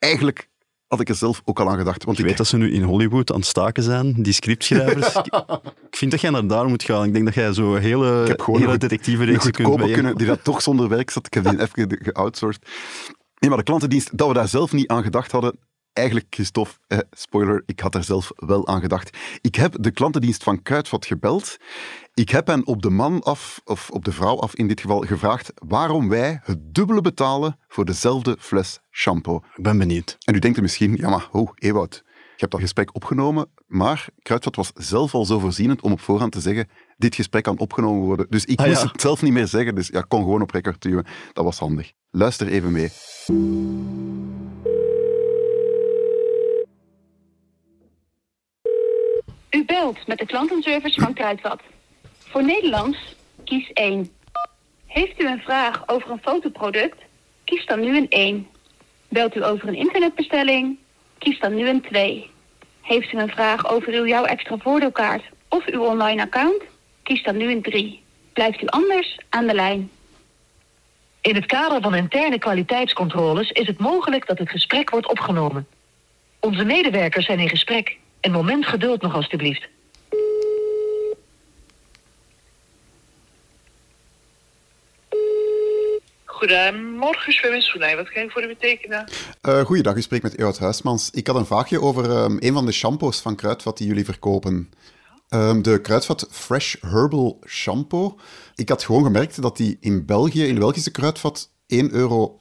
Eigenlijk 0.05 0.49
had 0.87 0.99
ik 0.99 1.09
er 1.09 1.15
zelf 1.15 1.41
ook 1.45 1.59
al 1.59 1.69
aan 1.69 1.77
gedacht. 1.77 2.03
Want 2.03 2.17
Ik 2.17 2.23
ik 2.23 2.29
weet 2.29 2.37
dat 2.37 2.47
ze 2.47 2.57
nu 2.57 2.71
in 2.71 2.81
Hollywood 2.83 3.31
aan 3.31 3.37
het 3.39 3.45
staken 3.47 3.83
zijn, 3.83 4.13
die 4.23 4.33
scriptschrijvers. 4.33 5.15
Ik- 5.23 5.97
vind 5.97 6.11
dat 6.11 6.21
jij 6.21 6.29
naar 6.29 6.47
daar 6.47 6.65
moet 6.65 6.83
gaan. 6.83 7.03
Ik 7.05 7.13
denk 7.13 7.25
dat 7.25 7.33
jij 7.33 7.53
zo 7.53 7.75
hele, 7.75 8.21
Ik 8.21 8.27
heb 8.27 8.41
gewoon 8.41 8.59
hele 8.59 8.77
detectieve 8.77 9.23
een 9.23 9.29
reeksen 9.29 9.51
kunt 9.51 9.91
kunnen, 9.91 10.15
die 10.17 10.27
dat 10.27 10.43
toch 10.43 10.61
zonder 10.61 10.87
werk 10.87 11.09
zat. 11.09 11.25
Ik 11.25 11.33
heb 11.33 11.43
die 11.43 11.61
even 11.87 11.97
geoutsourced. 12.01 12.67
Nee, 13.39 13.49
maar 13.49 13.57
de 13.59 13.63
klantendienst, 13.65 14.17
dat 14.17 14.27
we 14.27 14.33
daar 14.33 14.47
zelf 14.47 14.71
niet 14.73 14.87
aan 14.87 15.03
gedacht 15.03 15.31
hadden. 15.31 15.55
Eigenlijk, 15.95 16.27
Christophe, 16.29 16.73
eh, 16.87 16.97
spoiler, 17.11 17.63
ik 17.65 17.79
had 17.79 17.91
daar 17.91 18.03
zelf 18.03 18.31
wel 18.35 18.67
aan 18.67 18.81
gedacht. 18.81 19.17
Ik 19.41 19.55
heb 19.55 19.75
de 19.79 19.91
klantendienst 19.91 20.43
van 20.43 20.61
Kruidvat 20.61 21.05
gebeld. 21.05 21.57
Ik 22.13 22.29
heb 22.29 22.47
hen 22.47 22.65
op 22.67 22.81
de 22.81 22.89
man 22.89 23.23
af, 23.23 23.61
of 23.65 23.89
op 23.89 24.05
de 24.05 24.11
vrouw 24.11 24.39
af 24.39 24.55
in 24.55 24.67
dit 24.67 24.81
geval, 24.81 24.99
gevraagd 24.99 25.51
waarom 25.67 26.09
wij 26.09 26.39
het 26.43 26.73
dubbele 26.75 27.01
betalen 27.01 27.59
voor 27.67 27.85
dezelfde 27.85 28.35
fles 28.39 28.79
shampoo. 28.91 29.35
Ik 29.55 29.63
ben 29.63 29.77
benieuwd. 29.77 30.17
En 30.25 30.35
u 30.35 30.39
denkt 30.39 30.57
er 30.57 30.63
misschien, 30.63 30.95
ja 30.95 31.09
maar, 31.09 31.27
oh, 31.31 31.49
Ewout, 31.55 32.01
je 32.05 32.41
hebt 32.41 32.51
dat 32.51 32.61
gesprek 32.61 32.95
opgenomen, 32.95 33.49
maar 33.67 34.07
Kruidvat 34.21 34.55
was 34.55 34.71
zelf 34.73 35.13
al 35.13 35.25
zo 35.25 35.39
voorzienend 35.39 35.81
om 35.81 35.91
op 35.91 36.01
voorhand 36.01 36.31
te 36.31 36.39
zeggen, 36.41 36.67
dit 36.97 37.15
gesprek 37.15 37.43
kan 37.43 37.59
opgenomen 37.59 38.01
worden. 38.01 38.25
Dus 38.29 38.45
ik 38.45 38.59
Ah, 38.59 38.67
moest 38.67 38.81
ja. 38.81 38.87
het 38.91 39.01
zelf 39.01 39.21
niet 39.21 39.33
meer 39.33 39.47
zeggen, 39.47 39.75
dus 39.75 39.87
ja, 39.87 40.01
kon 40.01 40.21
gewoon 40.21 40.41
op 40.41 40.51
record 40.51 40.81
duwen. 40.81 41.05
Dat 41.33 41.43
was 41.43 41.59
handig. 41.59 41.91
Luister 42.11 42.47
even 42.47 42.71
mee. 42.71 42.89
U 49.55 49.65
belt 49.65 50.07
met 50.07 50.17
de 50.17 50.25
klantenservice 50.25 51.01
van 51.01 51.13
Kruidvat. 51.13 51.61
Voor 52.17 52.43
Nederlands, 52.43 52.97
kies 53.43 53.71
1. 53.73 54.11
Heeft 54.85 55.21
u 55.21 55.27
een 55.27 55.39
vraag 55.39 55.87
over 55.87 56.11
een 56.11 56.21
fotoproduct? 56.21 56.97
Kies 57.43 57.65
dan 57.65 57.79
nu 57.79 57.97
een 57.97 58.09
1. 58.09 58.47
Belt 59.07 59.35
u 59.35 59.43
over 59.43 59.67
een 59.67 59.75
internetbestelling? 59.75 60.77
Kies 61.17 61.39
dan 61.39 61.55
nu 61.55 61.69
een 61.69 61.81
2. 61.81 62.29
Heeft 62.81 63.11
u 63.13 63.17
een 63.17 63.29
vraag 63.29 63.69
over 63.69 63.93
uw 63.93 64.05
jouw 64.05 64.23
extra 64.23 64.57
voordeelkaart 64.57 65.23
of 65.49 65.65
uw 65.65 65.83
online 65.83 66.21
account? 66.21 66.63
Kies 67.03 67.23
dan 67.23 67.37
nu 67.37 67.51
een 67.51 67.61
3. 67.61 68.03
Blijft 68.33 68.61
u 68.61 68.65
anders 68.67 69.19
aan 69.29 69.47
de 69.47 69.53
lijn. 69.53 69.91
In 71.21 71.35
het 71.35 71.45
kader 71.45 71.81
van 71.81 71.95
interne 71.95 72.37
kwaliteitscontroles 72.37 73.49
is 73.49 73.67
het 73.67 73.79
mogelijk 73.79 74.27
dat 74.27 74.37
het 74.37 74.49
gesprek 74.49 74.89
wordt 74.89 75.09
opgenomen. 75.09 75.67
Onze 76.39 76.65
medewerkers 76.65 77.25
zijn 77.25 77.39
in 77.39 77.49
gesprek. 77.49 77.97
Een 78.25 78.31
moment 78.31 78.65
geduld 78.65 79.01
nog 79.01 79.13
alstublieft. 79.13 79.67
Goedemorgen, 86.25 87.33
Zwemmers 87.33 87.65
Soenij. 87.65 87.95
Wat 87.95 88.09
kan 88.09 88.23
ik 88.23 88.31
voor 88.31 88.43
u 88.43 88.47
betekenen? 88.47 89.11
Uh, 89.41 89.59
goeiedag, 89.59 89.95
u 89.95 90.01
spreekt 90.01 90.23
met 90.23 90.37
Ewout 90.37 90.57
Huismans. 90.57 91.09
Ik 91.11 91.27
had 91.27 91.35
een 91.35 91.45
vraagje 91.45 91.81
over 91.81 92.23
um, 92.23 92.37
een 92.39 92.53
van 92.53 92.65
de 92.65 92.71
shampoos 92.71 93.21
van 93.21 93.35
Kruidvat 93.35 93.77
die 93.77 93.87
jullie 93.87 94.05
verkopen. 94.05 94.69
Um, 95.29 95.61
de 95.61 95.81
Kruidvat 95.81 96.27
Fresh 96.31 96.75
Herbal 96.81 97.39
Shampoo. 97.47 98.19
Ik 98.55 98.69
had 98.69 98.83
gewoon 98.83 99.03
gemerkt 99.03 99.41
dat 99.41 99.57
die 99.57 99.77
in 99.79 100.05
België, 100.05 100.45
in 100.45 100.53
de 100.53 100.59
Belgische 100.59 100.91
Kruidvat, 100.91 101.49
1,99 101.75 101.91
euro 101.91 102.39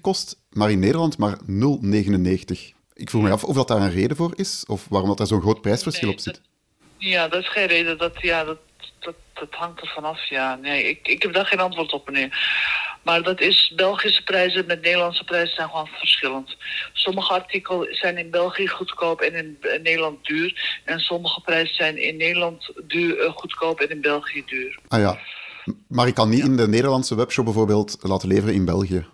kost, 0.00 0.40
maar 0.50 0.70
in 0.70 0.78
Nederland 0.78 1.18
maar 1.18 1.38
0,99. 1.38 2.75
Ik 2.96 3.10
vroeg 3.10 3.22
me 3.22 3.30
af 3.30 3.44
of 3.44 3.54
dat 3.54 3.68
daar 3.68 3.80
een 3.80 3.90
reden 3.90 4.16
voor 4.16 4.32
is, 4.34 4.64
of 4.66 4.86
waarom 4.88 5.08
dat 5.08 5.20
er 5.20 5.26
zo'n 5.26 5.40
groot 5.40 5.60
prijsverschil 5.60 6.10
op 6.10 6.18
zit. 6.18 6.40
Ja, 6.98 7.28
dat 7.28 7.40
is 7.40 7.48
geen 7.48 7.66
reden. 7.66 7.98
Dat, 7.98 8.20
ja, 8.20 8.44
dat, 8.44 8.58
dat, 8.98 9.14
dat 9.32 9.48
hangt 9.50 9.80
er 9.80 9.92
vanaf. 9.94 10.28
Ja, 10.28 10.54
nee, 10.54 10.88
ik, 10.88 11.08
ik 11.08 11.22
heb 11.22 11.32
daar 11.32 11.46
geen 11.46 11.60
antwoord 11.60 11.92
op, 11.92 12.10
meneer. 12.10 12.38
Maar 13.02 13.22
dat 13.22 13.40
is, 13.40 13.72
Belgische 13.76 14.22
prijzen 14.22 14.66
met 14.66 14.82
Nederlandse 14.82 15.24
prijzen 15.24 15.54
zijn 15.54 15.68
gewoon 15.68 15.86
verschillend. 15.86 16.56
Sommige 16.92 17.32
artikelen 17.32 17.94
zijn 17.94 18.18
in 18.18 18.30
België 18.30 18.68
goedkoop 18.68 19.20
en 19.20 19.34
in, 19.34 19.58
in 19.60 19.82
Nederland 19.82 20.24
duur. 20.26 20.80
En 20.84 21.00
sommige 21.00 21.40
prijzen 21.40 21.74
zijn 21.74 22.02
in 22.02 22.16
Nederland 22.16 22.72
duur, 22.86 23.18
eh, 23.18 23.32
goedkoop 23.32 23.80
en 23.80 23.88
in 23.88 24.00
België 24.00 24.42
duur. 24.46 24.78
Ah 24.88 25.00
ja, 25.00 25.18
maar 25.88 26.06
ik 26.06 26.14
kan 26.14 26.28
niet 26.28 26.44
in 26.44 26.56
de 26.56 26.68
Nederlandse 26.68 27.14
webshop 27.14 27.44
bijvoorbeeld 27.44 27.96
laten 28.00 28.28
leveren 28.28 28.54
in 28.54 28.64
België. 28.64 29.06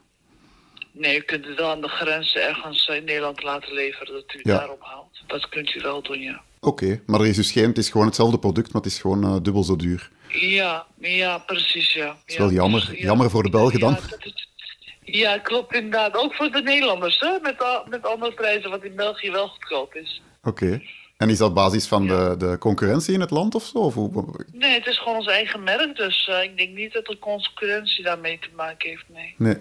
Nee, 1.02 1.16
u 1.16 1.20
kunt 1.20 1.44
het 1.46 1.58
wel 1.58 1.70
aan 1.70 1.80
de 1.80 1.88
grens 1.88 2.34
ergens 2.36 2.86
in 2.86 3.04
Nederland 3.04 3.42
laten 3.42 3.72
leveren 3.72 4.12
dat 4.14 4.34
u 4.34 4.38
het 4.38 4.46
Ja. 4.46 4.56
daarop 4.58 4.82
haalt. 4.82 5.20
Dat 5.26 5.48
kunt 5.48 5.74
u 5.74 5.80
wel 5.80 6.02
doen, 6.02 6.20
ja. 6.20 6.42
Oké, 6.60 7.00
maar 7.06 7.20
er 7.20 7.26
is 7.26 7.36
dus 7.36 7.50
geen, 7.52 7.68
het 7.68 7.78
is 7.78 7.90
gewoon 7.90 8.06
hetzelfde 8.06 8.38
product, 8.38 8.72
maar 8.72 8.82
het 8.82 8.90
is 8.90 8.98
gewoon 9.00 9.24
eh, 9.24 9.36
dubbel 9.42 9.62
zo 9.64 9.76
duur. 9.76 10.10
Ja, 10.28 10.86
ja, 10.98 11.38
precies, 11.38 11.92
ja. 11.92 12.06
Dat 12.06 12.16
is 12.26 12.36
wel 12.36 12.50
jammer. 12.50 12.88
Ja. 12.92 13.02
Jammer 13.04 13.30
voor 13.30 13.42
de 13.42 13.50
Belgen 13.50 13.80
dan. 13.80 13.96
Ja, 15.04 15.38
klopt 15.38 15.74
inderdaad. 15.74 16.16
Ook 16.16 16.34
voor 16.34 16.50
de 16.50 16.62
Nederlanders, 16.62 17.18
hè? 17.20 17.38
Met, 17.42 17.64
met 17.88 18.06
andere 18.06 18.32
prijzen, 18.34 18.70
wat 18.70 18.84
in 18.84 18.94
België 18.96 19.30
wel 19.30 19.48
goedkoop 19.48 19.94
is. 19.94 20.22
Oké. 20.42 20.82
En 21.16 21.28
is 21.30 21.38
dat 21.38 21.54
basis 21.54 21.86
van 21.86 22.06
de, 22.06 22.34
de 22.38 22.56
concurrentie 22.58 23.14
in 23.14 23.20
het 23.20 23.30
land 23.30 23.54
of 23.54 23.64
zo? 23.64 23.78
Of 23.78 23.94
hoe- 23.94 24.44
Nee, 24.52 24.74
het 24.74 24.86
is 24.86 24.98
gewoon 24.98 25.16
ons 25.18 25.26
eigen 25.26 25.62
merk, 25.62 25.96
dus 25.96 26.28
eh, 26.28 26.42
ik 26.42 26.56
denk 26.56 26.74
niet 26.76 26.92
dat 26.92 27.08
er 27.08 27.18
concurrentie 27.18 28.04
daarmee 28.04 28.38
te 28.38 28.48
maken 28.56 28.88
heeft, 28.88 29.04
nee. 29.08 29.34
Nee. 29.38 29.56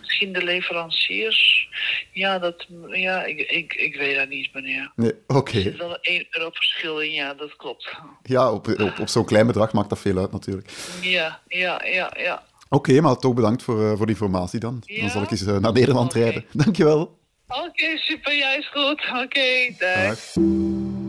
Misschien 0.00 0.32
de 0.32 0.44
leveranciers. 0.44 1.68
Ja, 2.12 2.38
dat, 2.38 2.66
ja 2.90 3.24
ik, 3.24 3.40
ik, 3.40 3.74
ik 3.74 3.96
weet 3.96 4.16
dat 4.16 4.28
niet, 4.28 4.54
meneer. 4.54 4.92
Nee, 4.96 5.12
oké. 5.26 5.56
Er 5.56 5.62
zit 5.62 5.76
wel 5.76 5.90
een 5.90 5.98
1 6.00 6.26
euro 6.30 6.50
verschil 6.50 7.00
in, 7.00 7.12
ja, 7.12 7.34
dat 7.34 7.56
klopt. 7.56 7.96
Ja, 8.22 8.52
op, 8.52 8.68
op, 8.68 8.98
op 8.98 9.08
zo'n 9.08 9.24
klein 9.24 9.46
bedrag 9.46 9.72
maakt 9.72 9.88
dat 9.88 10.00
veel 10.00 10.18
uit 10.18 10.32
natuurlijk. 10.32 10.70
Ja, 11.00 11.40
ja, 11.48 11.84
ja, 11.84 12.14
ja. 12.18 12.42
Oké, 12.68 13.00
maar 13.00 13.16
toch 13.16 13.34
bedankt 13.34 13.62
voor, 13.62 13.90
eh, 13.90 13.96
voor 13.96 14.06
de 14.06 14.12
informatie 14.12 14.60
dan. 14.60 14.82
Dan 15.00 15.10
zal 15.10 15.22
ik 15.22 15.30
eens 15.30 15.46
eh, 15.46 15.56
naar 15.56 15.72
Nederland 15.72 16.12
rijden. 16.12 16.44
Dankjewel. 16.64 17.18
Oké, 17.48 17.96
super, 17.96 18.36
ja, 18.36 18.56
is 18.56 18.70
goed. 18.70 19.02
Oké, 19.24 19.74
dag. 19.78 20.18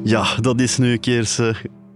Ja, 0.03 0.35
dat 0.35 0.59
is 0.59 0.77
nu 0.77 0.91
een 0.91 0.99
keer 0.99 1.25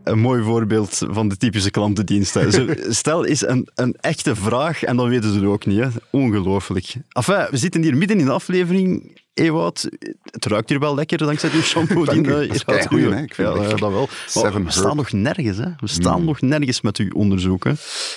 een 0.05 0.19
mooi 0.19 0.43
voorbeeld 0.43 1.01
van 1.09 1.27
de 1.27 1.37
typische 1.37 1.71
klantendienst. 1.71 2.37
Stel 2.89 3.23
is 3.23 3.41
een, 3.41 3.67
een 3.75 3.95
echte 3.99 4.35
vraag 4.35 4.83
en 4.83 4.97
dan 4.97 5.09
weten 5.09 5.29
ze 5.31 5.35
het 5.39 5.45
ook 5.45 5.65
niet. 5.65 5.79
Hè. 5.79 5.87
Ongelooflijk. 6.09 6.93
Enfin, 7.09 7.47
we 7.49 7.57
zitten 7.57 7.81
hier 7.81 7.97
midden 7.97 8.19
in 8.19 8.25
de 8.25 8.31
aflevering. 8.31 9.13
Ewout, 9.33 9.89
het 10.25 10.45
ruikt 10.45 10.69
hier 10.69 10.79
wel 10.79 10.95
lekker 10.95 11.17
dankzij 11.17 11.49
die 11.49 11.61
shampoo. 11.61 12.05
Die, 12.05 12.21
eh, 12.21 12.27
Dat 12.47 12.55
is 12.55 12.63
keigoeie, 12.63 13.09
hè. 13.09 13.21
Ik 13.21 13.35
vind 13.35 13.47
Ja, 13.47 13.63
ja, 13.63 13.69
dat 13.69 13.79
wel. 13.91 14.09
Maar 14.33 14.63
we 14.63 14.71
staan 14.71 14.95
nog 14.95 15.11
nergens. 15.11 15.57
Hè. 15.57 15.69
We 15.77 15.87
staan 15.87 16.19
Mm. 16.19 16.25
nog 16.25 16.41
nergens 16.41 16.81
met 16.81 16.97
uw 16.97 17.11
onderzoek. 17.13 17.63
Hè. 17.63 17.71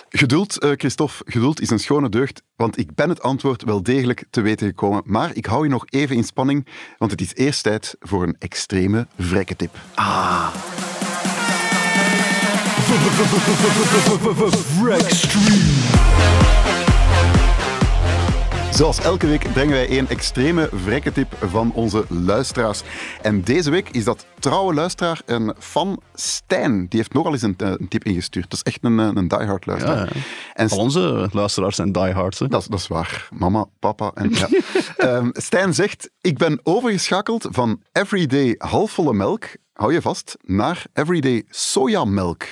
Geduld, 0.08 0.58
eh, 0.58 0.70
Christophe, 0.76 1.14
geduld 1.24 1.60
is 1.60 1.70
een 1.70 1.78
schone 1.78 2.08
deugd, 2.08 2.42
want 2.56 2.78
ik 2.78 2.94
ben 2.94 3.08
het 3.08 3.22
antwoord 3.22 3.62
wel 3.64 3.82
degelijk 3.82 4.24
te 4.30 4.40
weten 4.40 4.66
gekomen. 4.66 5.02
Maar 5.04 5.30
ik 5.34 5.46
hou 5.46 5.64
je 5.64 5.70
nog 5.70 5.84
even 5.88 6.16
in 6.16 6.24
spanning, 6.24 6.66
want 6.98 7.10
het 7.10 7.20
is 7.20 7.34
eerst 7.34 7.62
tijd 7.62 7.96
voor 8.00 8.22
een 8.22 8.36
extreme 8.38 9.06
vrekketip. 9.18 9.76
Ah. 9.94 10.54
Zoals 18.72 19.00
elke 19.00 19.26
week 19.26 19.52
brengen 19.52 19.72
wij 19.74 19.98
een 19.98 20.08
extreme 20.08 20.68
vrekketip 20.72 21.36
van 21.40 21.72
onze 21.74 22.04
luisteraars. 22.08 22.82
En 23.22 23.42
deze 23.42 23.70
week 23.70 23.88
is 23.90 24.04
dat 24.04 24.26
trouwe 24.38 24.74
luisteraar 24.74 25.20
een 25.26 25.54
fan, 25.58 26.00
Stijn. 26.14 26.86
Die 26.88 26.98
heeft 26.98 27.12
nogal 27.12 27.32
eens 27.32 27.42
een, 27.42 27.54
eh, 27.56 27.68
een 27.76 27.88
tip 27.88 28.04
ingestuurd. 28.04 28.50
Dat 28.50 28.58
is 28.64 28.72
echt 28.72 28.78
een, 28.84 28.98
eh, 29.00 29.10
een 29.14 29.28
diehard 29.28 29.66
luisteraar. 29.66 29.96
Ja, 29.96 30.10
ja. 30.14 30.20
En 30.54 30.68
Al 30.68 30.78
onze 30.78 31.28
luisteraars 31.32 31.76
zijn 31.76 31.92
diehards. 31.92 32.38
Dat, 32.38 32.60
is- 32.62 32.66
dat 32.68 32.78
is 32.78 32.86
waar. 32.88 33.28
Mama, 33.32 33.66
papa 33.78 34.10
en 34.14 34.30
ja. 34.30 34.48
Ehm, 34.96 35.28
Stijn 35.32 35.74
zegt, 35.74 36.10
ik 36.20 36.38
ben 36.38 36.60
overgeschakeld 36.62 37.46
van 37.50 37.82
everyday 37.92 38.54
halfvolle 38.58 39.12
melk, 39.14 39.44
hou 39.72 39.92
je 39.92 40.02
vast, 40.02 40.36
naar 40.42 40.84
everyday 40.92 41.44
sojamelk. 41.48 42.44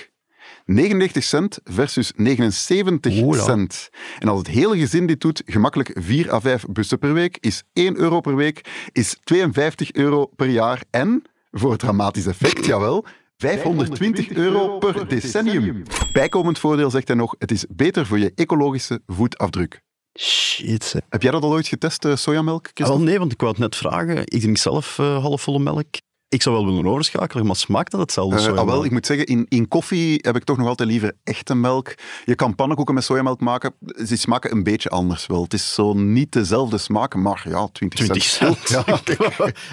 99 0.67 1.25
cent 1.25 1.59
versus 1.65 2.13
79 2.17 3.23
Oeh, 3.23 3.37
ja. 3.37 3.45
cent. 3.45 3.89
En 4.19 4.29
als 4.29 4.39
het 4.39 4.49
hele 4.49 4.79
gezin 4.79 5.07
dit 5.07 5.21
doet, 5.21 5.43
gemakkelijk 5.45 5.91
4 5.95 6.33
à 6.33 6.41
5 6.41 6.65
bussen 6.69 6.99
per 6.99 7.13
week, 7.13 7.39
is 7.41 7.63
1 7.73 7.97
euro 7.97 8.21
per 8.21 8.37
week, 8.37 8.89
is 8.93 9.17
52 9.25 9.93
euro 9.93 10.27
per 10.27 10.49
jaar 10.49 10.83
en, 10.91 11.23
voor 11.51 11.71
het 11.71 11.81
dramatisch 11.81 12.27
effect, 12.27 12.67
jawel, 12.73 13.05
520 13.37 14.31
euro 14.31 14.79
per 14.79 15.09
decennium. 15.09 15.83
Bijkomend 16.13 16.59
voordeel 16.59 16.91
zegt 16.91 17.09
hij 17.09 17.17
nog, 17.17 17.35
het 17.39 17.51
is 17.51 17.65
beter 17.69 18.07
voor 18.07 18.19
je 18.19 18.33
ecologische 18.35 19.01
voetafdruk. 19.07 19.81
Shit. 20.19 20.93
hè. 20.93 21.01
Heb 21.09 21.23
jij 21.23 21.31
dat 21.31 21.43
al 21.43 21.53
ooit 21.53 21.67
getest, 21.67 22.05
eh, 22.05 22.17
sojamelk? 22.17 22.71
Ah, 22.75 22.87
wel, 22.87 23.01
nee, 23.01 23.19
want 23.19 23.33
ik 23.33 23.41
wou 23.41 23.53
het 23.53 23.61
net 23.61 23.77
vragen. 23.77 24.19
Ik 24.19 24.41
drink 24.41 24.57
zelf 24.57 24.99
eh, 24.99 25.23
halfvolle 25.23 25.59
melk. 25.59 25.87
Ik 26.29 26.43
zou 26.43 26.55
wel 26.55 26.67
willen 26.67 26.87
overschakelen, 26.87 27.47
maar 27.47 27.57
smaakt 27.57 27.91
dat 27.91 28.01
hetzelfde? 28.01 28.37
Eh, 28.37 28.59
ah, 28.59 28.67
wel, 28.67 28.85
ik 28.85 28.91
moet 28.91 29.07
zeggen, 29.07 29.27
in, 29.27 29.47
in 29.49 29.69
koffie 29.69 30.19
heb 30.23 30.37
ik 30.37 30.45
toch 30.45 30.57
nog 30.57 30.67
altijd 30.67 30.89
liever 30.89 31.13
echte 31.25 31.55
melk. 31.55 31.95
Je 32.25 32.35
kan 32.35 32.55
pannenkoeken 32.55 32.95
met 32.95 33.05
sojamelk 33.05 33.41
maken. 33.41 33.75
Ze 34.07 34.17
smaken 34.17 34.53
een 34.53 34.63
beetje 34.63 34.89
anders 34.89 35.27
wel. 35.27 35.43
Het 35.43 35.53
is 35.53 35.75
zo 35.75 35.93
niet 35.93 36.33
dezelfde 36.33 36.79
smaak, 36.79 37.15
maar 37.15 37.47
ja, 37.49 37.69
20, 37.73 37.99
20 37.99 38.23
cent. 38.23 38.69
Ja, 38.69 38.85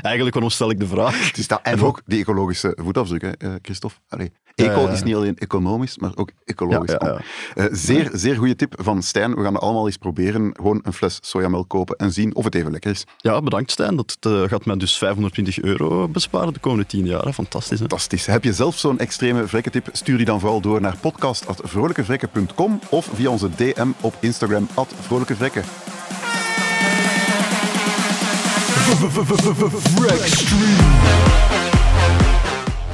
Eigenlijk, 0.02 0.34
waarom 0.34 0.52
stel 0.52 0.70
ik 0.70 0.80
de 0.80 0.88
vraag? 0.88 1.28
het 1.28 1.38
is 1.38 1.48
dat. 1.48 1.60
En 1.64 1.82
ook 1.82 2.02
die 2.06 2.20
ecologische 2.20 2.78
voetafdruk, 2.82 3.22
hè, 3.22 3.32
eh, 3.38 3.54
Christophe. 3.62 3.98
Allee, 4.08 4.32
eco 4.56 4.82
ja. 4.82 4.90
is 4.90 5.04
niet 5.04 5.16
alleen 5.16 5.38
economisch, 5.38 5.98
maar 5.98 6.12
ook 6.16 6.32
ecologisch. 6.46 6.92
Ja, 6.92 7.08
ja, 7.08 7.22
ja. 7.56 7.64
Eh, 7.64 7.70
zeer, 7.72 8.10
zeer 8.14 8.36
goede 8.36 8.56
tip 8.56 8.76
van 8.78 9.04
Stijn. 9.04 9.36
We 9.36 9.44
gaan 9.44 9.54
het 9.54 9.64
allemaal 9.64 9.86
eens 9.86 9.98
proberen. 9.98 10.52
Gewoon 10.54 10.80
een 10.84 10.94
fles 10.94 11.20
sojamelk 11.22 11.70
kopen 11.70 11.96
en 11.96 12.12
zien 12.12 12.36
of 12.36 12.44
het 12.44 12.56
even 12.56 12.72
lekker 12.72 12.92
is. 12.92 13.04
Ja, 13.18 13.42
bedankt 13.42 13.72
Stijn. 13.72 13.96
Dat 13.96 14.18
eh, 14.20 14.42
gaat 14.42 14.66
mij 14.66 14.78
dus 14.78 14.98
520 14.98 15.62
euro 15.62 16.08
besparen 16.08 16.54
de 16.54 16.60
komende 16.60 16.86
10 16.86 17.06
jaar. 17.06 17.34
Fantastisch. 17.34 17.80
Hè? 17.80 17.86
Fantastisch. 17.88 18.26
Heb 18.26 18.44
je 18.44 18.54
zelf 18.54 18.78
zo'n 18.78 19.00
extreme 19.00 19.48
vrekketip? 19.48 19.90
Stuur 19.92 20.18
die 20.18 20.26
dan 20.26 20.40
vooral 20.40 20.62
door 20.62 20.82
naar 20.82 20.98
podcast.vrolijkevrekken.com 20.98 22.80
of 22.90 23.10
via 23.14 23.30
onze 23.30 23.50
DM 23.56 23.88
op 24.02 24.16
Instagram, 24.20 24.68
at 24.74 24.94
vrolijkevrekken. 25.00 25.64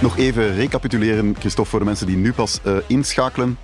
Nog 0.02 0.18
even 0.18 0.56
recapituleren, 0.56 1.36
Christophe, 1.40 1.70
voor 1.70 1.80
de 1.80 1.86
mensen 1.86 2.08
die 2.08 2.18
nu 2.18 2.34
pas 2.34 2.60
eh, 2.64 2.76
inschakelen. 2.88 3.58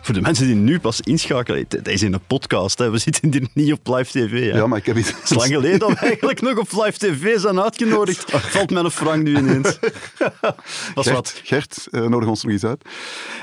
Voor 0.00 0.14
de 0.14 0.20
mensen 0.20 0.46
die 0.46 0.54
nu 0.54 0.80
pas 0.80 1.00
inschakelen, 1.00 1.64
dat 1.68 1.88
is 1.88 2.02
in 2.02 2.12
een 2.12 2.26
podcast. 2.26 2.78
Hè. 2.78 2.90
We 2.90 2.98
zitten 2.98 3.32
hier 3.32 3.48
niet 3.54 3.72
op 3.72 3.96
live 3.96 4.10
tv. 4.10 4.50
Hè. 4.50 4.58
Ja, 4.58 4.66
maar 4.66 4.78
ik 4.78 4.86
heb 4.86 4.96
iets... 4.96 5.08
Het 5.08 5.30
is 5.30 5.36
lang 5.36 5.52
geleden 5.52 5.78
dat 5.78 5.88
we 5.88 5.96
eigenlijk 5.96 6.40
nog 6.40 6.58
op 6.58 6.72
live 6.72 6.98
tv 6.98 7.38
zijn 7.38 7.60
uitgenodigd. 7.60 8.30
Valt 8.30 8.70
mij 8.70 8.82
een 8.82 8.90
frank 8.90 9.22
nu 9.22 9.36
ineens. 9.36 9.68
is 9.78 9.78
Gert, 10.94 11.10
wat. 11.10 11.40
Gert 11.44 11.86
eh, 11.90 12.06
nodig 12.06 12.28
ons 12.28 12.42
nog 12.42 12.52
eens 12.52 12.64
uit. 12.64 12.84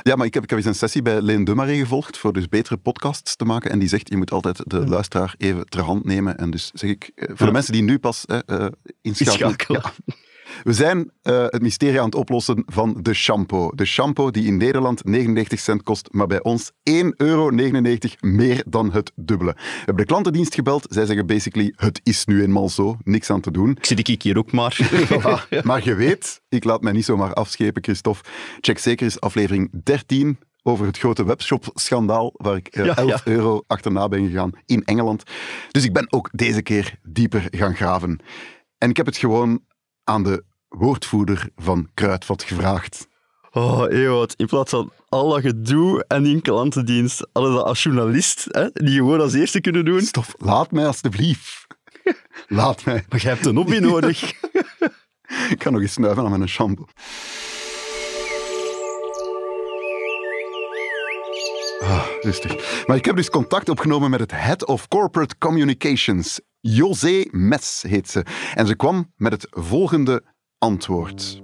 Ja, 0.04 0.16
maar 0.16 0.26
ik 0.26 0.34
heb, 0.34 0.44
ik 0.44 0.50
heb 0.50 0.60
eens 0.60 0.68
een 0.68 0.76
sessie 0.76 1.02
bij 1.02 1.22
Leen 1.22 1.44
Dumaré 1.44 1.76
gevolgd 1.76 2.18
voor 2.18 2.34
dus 2.34 2.50
betere 2.50 2.78
podcasts 2.78 3.36
te 3.36 3.46
maken. 3.46 3.72
En 3.72 3.80
die 3.80 3.88
zegt, 3.88 4.10
je 4.10 4.18
moet 4.18 4.32
altijd 4.32 4.62
de 4.66 4.88
luisteraar 4.88 5.36
even 5.38 5.70
ter 5.70 5.82
hand 5.82 6.06
nemen. 6.06 6.38
En 6.38 6.52
dus 6.52 6.72
zeg 6.74 6.90
ik, 6.90 7.12
eh, 7.16 7.30
voor 7.34 7.46
de 7.46 7.52
mensen 7.52 7.74
die 7.74 7.84
nu 7.84 8.00
pas 8.00 8.26
eh, 8.26 8.38
eh, 8.46 8.66
inschakelen. 9.02 9.50
Inschakelen. 9.50 9.82
Ja. 10.06 10.14
We 10.64 10.74
zijn 10.74 11.12
eh, 11.22 11.46
het 11.48 11.62
mysterie 11.62 12.00
aan 12.00 12.06
het 12.06 12.16
oplossen 12.16 12.64
van 12.66 12.98
de 13.02 13.14
shampoo. 13.14 13.72
De 13.76 13.86
shampoo 13.86 14.32
die 14.32 14.46
in 14.46 14.58
Nederland 14.58 15.04
99 15.06 15.60
cent 15.60 15.84
kost, 15.84 16.08
maar 16.12 16.28
bij 16.28 16.44
ons 16.44 16.72
1,99 16.72 17.06
euro 17.18 17.50
meer 18.20 18.64
dan 18.68 18.92
het 18.92 19.12
dubbele. 19.16 19.54
We 19.54 19.62
hebben 19.78 19.96
de 19.96 20.06
klantendienst 20.06 20.54
gebeld. 20.54 20.86
Zij 20.90 21.06
zeggen 21.06 21.26
basically, 21.26 21.74
het 21.76 22.00
is 22.04 22.26
nu 22.26 22.42
eenmaal 22.42 22.70
zo, 22.70 22.98
niks 23.04 23.30
aan 23.30 23.42
te 23.42 23.52
doen. 23.52 23.70
Ik 23.70 23.86
zie 23.86 23.96
de 23.96 24.02
kiek 24.02 24.24
hier 24.24 24.38
ook 24.38 24.52
maar. 24.52 24.78
Voilà. 25.12 25.62
Maar 25.64 25.84
je 25.84 25.96
weet, 25.96 26.42
ik 26.50 26.64
laat 26.64 26.82
mij 26.82 26.92
niet 26.92 27.06
zomaar 27.06 27.34
afschepen, 27.34 27.84
Christophe. 27.84 28.30
Check 28.62 28.78
zeker 28.80 29.06
eens 29.06 29.20
aflevering 29.20 29.70
13 29.84 30.38
over 30.64 30.86
het 30.86 30.98
grote 30.98 31.26
webshop-schandaal 31.26 32.34
waar 32.34 32.56
ik 32.56 32.68
eh, 32.68 32.86
Ja, 32.86 32.96
11 32.96 33.10
ja. 33.10 33.32
euro 33.32 33.64
achterna 33.68 34.08
ben 34.08 34.28
gegaan 34.28 34.52
in 34.66 34.84
Engeland. 34.84 35.24
Dus 35.72 35.86
ik 35.86 35.94
ben 35.94 36.14
ook 36.14 36.30
deze 36.32 36.62
keer 36.62 36.96
dieper 37.04 37.48
gaan 37.52 37.76
graven. 37.76 38.20
En 38.78 38.90
ik 38.90 38.98
heb 38.98 39.06
het 39.06 39.18
gewoon 39.18 39.62
aan 40.04 40.24
de 40.24 40.44
woordvoerder 40.68 41.50
van 41.56 41.90
Kruidvat 41.94 42.44
gevraagd. 42.44 43.08
Oh, 43.52 43.86
Ewout, 43.90 44.34
in 44.38 44.46
plaats 44.46 44.72
van 44.72 44.92
al 45.10 45.30
dat 45.30 45.42
gedoe 45.42 46.06
en 46.08 46.24
die 46.24 46.42
klantendienst, 46.42 47.28
hadden 47.34 47.54
dat 47.54 47.66
als 47.66 47.84
journalist, 47.84 48.48
hè, 48.50 48.70
die 48.74 48.96
gewoon 48.96 49.22
als 49.22 49.34
eerste 49.34 49.62
kunnen 49.62 49.86
doen. 49.86 50.02
Stop, 50.02 50.26
laat 50.38 50.72
mij 50.72 50.86
alstublieft. 50.86 51.68
Laat 52.48 52.86
mij. 52.86 53.06
Maar 53.10 53.20
jij 53.20 53.32
hebt 53.32 53.46
een 53.46 53.56
hobby 53.56 53.78
nodig. 53.78 54.22
Ik 55.50 55.64
ga 55.64 55.70
nog 55.70 55.82
eens 55.82 55.94
snuiven 55.94 56.24
aan 56.24 56.30
mijn 56.30 56.50
shampoo. 56.50 56.86
Ah, 61.82 62.08
rustig. 62.24 62.86
Maar 62.86 62.98
ik 62.98 63.06
heb 63.06 63.16
dus 63.16 63.30
contact 63.30 63.70
opgenomen 63.70 64.10
met 64.10 64.20
het 64.20 64.32
Head 64.32 64.66
of 64.66 64.88
Corporate 64.88 65.38
Communications. 65.38 66.40
José 66.60 67.26
Mes 67.32 67.84
heet 67.88 68.10
ze. 68.10 68.26
En 68.54 68.68
ze 68.68 68.76
kwam 68.76 69.14
met 69.16 69.32
het 69.32 69.48
volgende 69.50 70.24
antwoord. 70.58 71.42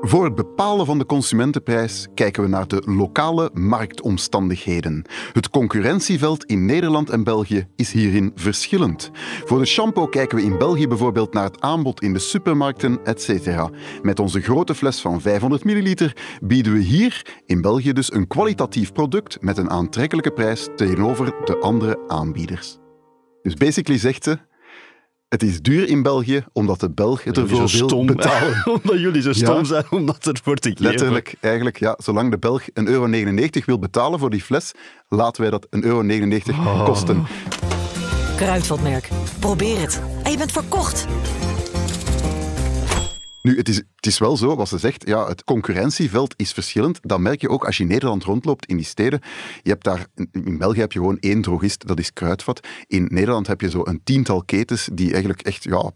Voor 0.00 0.24
het 0.24 0.34
bepalen 0.34 0.86
van 0.86 0.98
de 0.98 1.06
consumentenprijs 1.06 2.06
kijken 2.14 2.42
we 2.42 2.48
naar 2.48 2.66
de 2.68 2.82
lokale 2.84 3.50
marktomstandigheden. 3.52 5.04
Het 5.32 5.50
concurrentieveld 5.50 6.44
in 6.44 6.64
Nederland 6.64 7.10
en 7.10 7.24
België 7.24 7.66
is 7.76 7.92
hierin 7.92 8.32
verschillend. 8.34 9.10
Voor 9.44 9.58
de 9.58 9.66
shampoo 9.66 10.06
kijken 10.06 10.36
we 10.36 10.44
in 10.44 10.58
België 10.58 10.88
bijvoorbeeld 10.88 11.32
naar 11.32 11.44
het 11.44 11.60
aanbod 11.60 12.02
in 12.02 12.12
de 12.12 12.18
supermarkten, 12.18 13.04
etc. 13.04 13.68
Met 14.02 14.20
onze 14.20 14.40
grote 14.40 14.74
fles 14.74 15.00
van 15.00 15.20
500 15.20 15.64
milliliter 15.64 16.16
bieden 16.42 16.72
we 16.72 16.80
hier 16.80 17.40
in 17.46 17.60
België 17.60 17.92
dus 17.92 18.12
een 18.12 18.26
kwalitatief 18.26 18.92
product 18.92 19.42
met 19.42 19.58
een 19.58 19.70
aantrekkelijke 19.70 20.30
prijs 20.30 20.68
tegenover 20.76 21.34
de 21.44 21.58
andere 21.58 21.98
aanbieders. 22.06 22.78
Dus 23.42 23.54
basically 23.54 24.00
zegt 24.00 24.24
ze, 24.24 24.38
het 25.28 25.42
is 25.42 25.62
duur 25.62 25.88
in 25.88 26.02
België 26.02 26.44
omdat 26.52 26.80
de 26.80 26.90
Belg 26.90 27.24
het 27.24 27.36
ervoor 27.36 27.68
zo 27.68 27.78
wil 27.78 27.88
stom- 27.88 28.06
betalen. 28.06 28.62
omdat 28.82 28.98
jullie 29.00 29.22
zo 29.22 29.32
stom 29.32 29.56
Ja. 29.56 29.64
zijn 29.64 29.84
om 29.90 30.06
dat 30.06 30.26
ervoor 30.26 30.56
te 30.56 30.68
geven. 30.68 30.84
Letterlijk, 30.84 31.34
eigenlijk, 31.40 31.78
ja, 31.78 31.94
zolang 32.02 32.30
de 32.30 32.38
Belg 32.38 32.62
1,99 32.62 32.74
euro 32.84 33.06
wil 33.66 33.78
betalen 33.78 34.18
voor 34.18 34.30
die 34.30 34.42
fles, 34.42 34.72
laten 35.08 35.40
wij 35.42 35.50
dat 35.50 35.66
1,99 35.70 35.80
euro 36.58 36.70
Oh. 36.70 36.84
kosten. 36.84 37.26
Kruidvatmerk. 38.36 39.08
Probeer 39.38 39.80
het. 39.80 40.02
En 40.22 40.30
je 40.30 40.36
bent 40.36 40.52
verkocht. 40.52 41.06
Nu, 43.48 43.56
het 43.56 43.68
is, 43.68 43.76
het 43.76 44.06
is 44.06 44.18
wel 44.18 44.36
zo, 44.36 44.56
wat 44.56 44.68
ze 44.68 44.78
zegt, 44.78 45.06
ja, 45.06 45.26
het 45.26 45.44
concurrentieveld 45.44 46.34
is 46.36 46.52
verschillend. 46.52 46.98
Dat 47.02 47.18
merk 47.18 47.40
je 47.40 47.48
ook 47.48 47.66
als 47.66 47.76
je 47.76 47.82
in 47.82 47.88
Nederland 47.88 48.24
rondloopt, 48.24 48.66
in 48.66 48.76
die 48.76 48.86
steden. 48.86 49.20
Je 49.62 49.70
hebt 49.70 49.84
daar, 49.84 50.06
in 50.32 50.58
België 50.58 50.80
heb 50.80 50.92
je 50.92 50.98
gewoon 50.98 51.18
één 51.18 51.42
drogist, 51.42 51.86
dat 51.86 51.98
is 51.98 52.12
Kruidvat. 52.12 52.66
In 52.86 53.08
Nederland 53.10 53.46
heb 53.46 53.60
je 53.60 53.70
zo 53.70 53.80
een 53.84 54.00
tiental 54.04 54.42
ketens 54.42 54.88
die 54.92 55.10
eigenlijk 55.10 55.42
echt, 55.42 55.64
ja, 55.64 55.90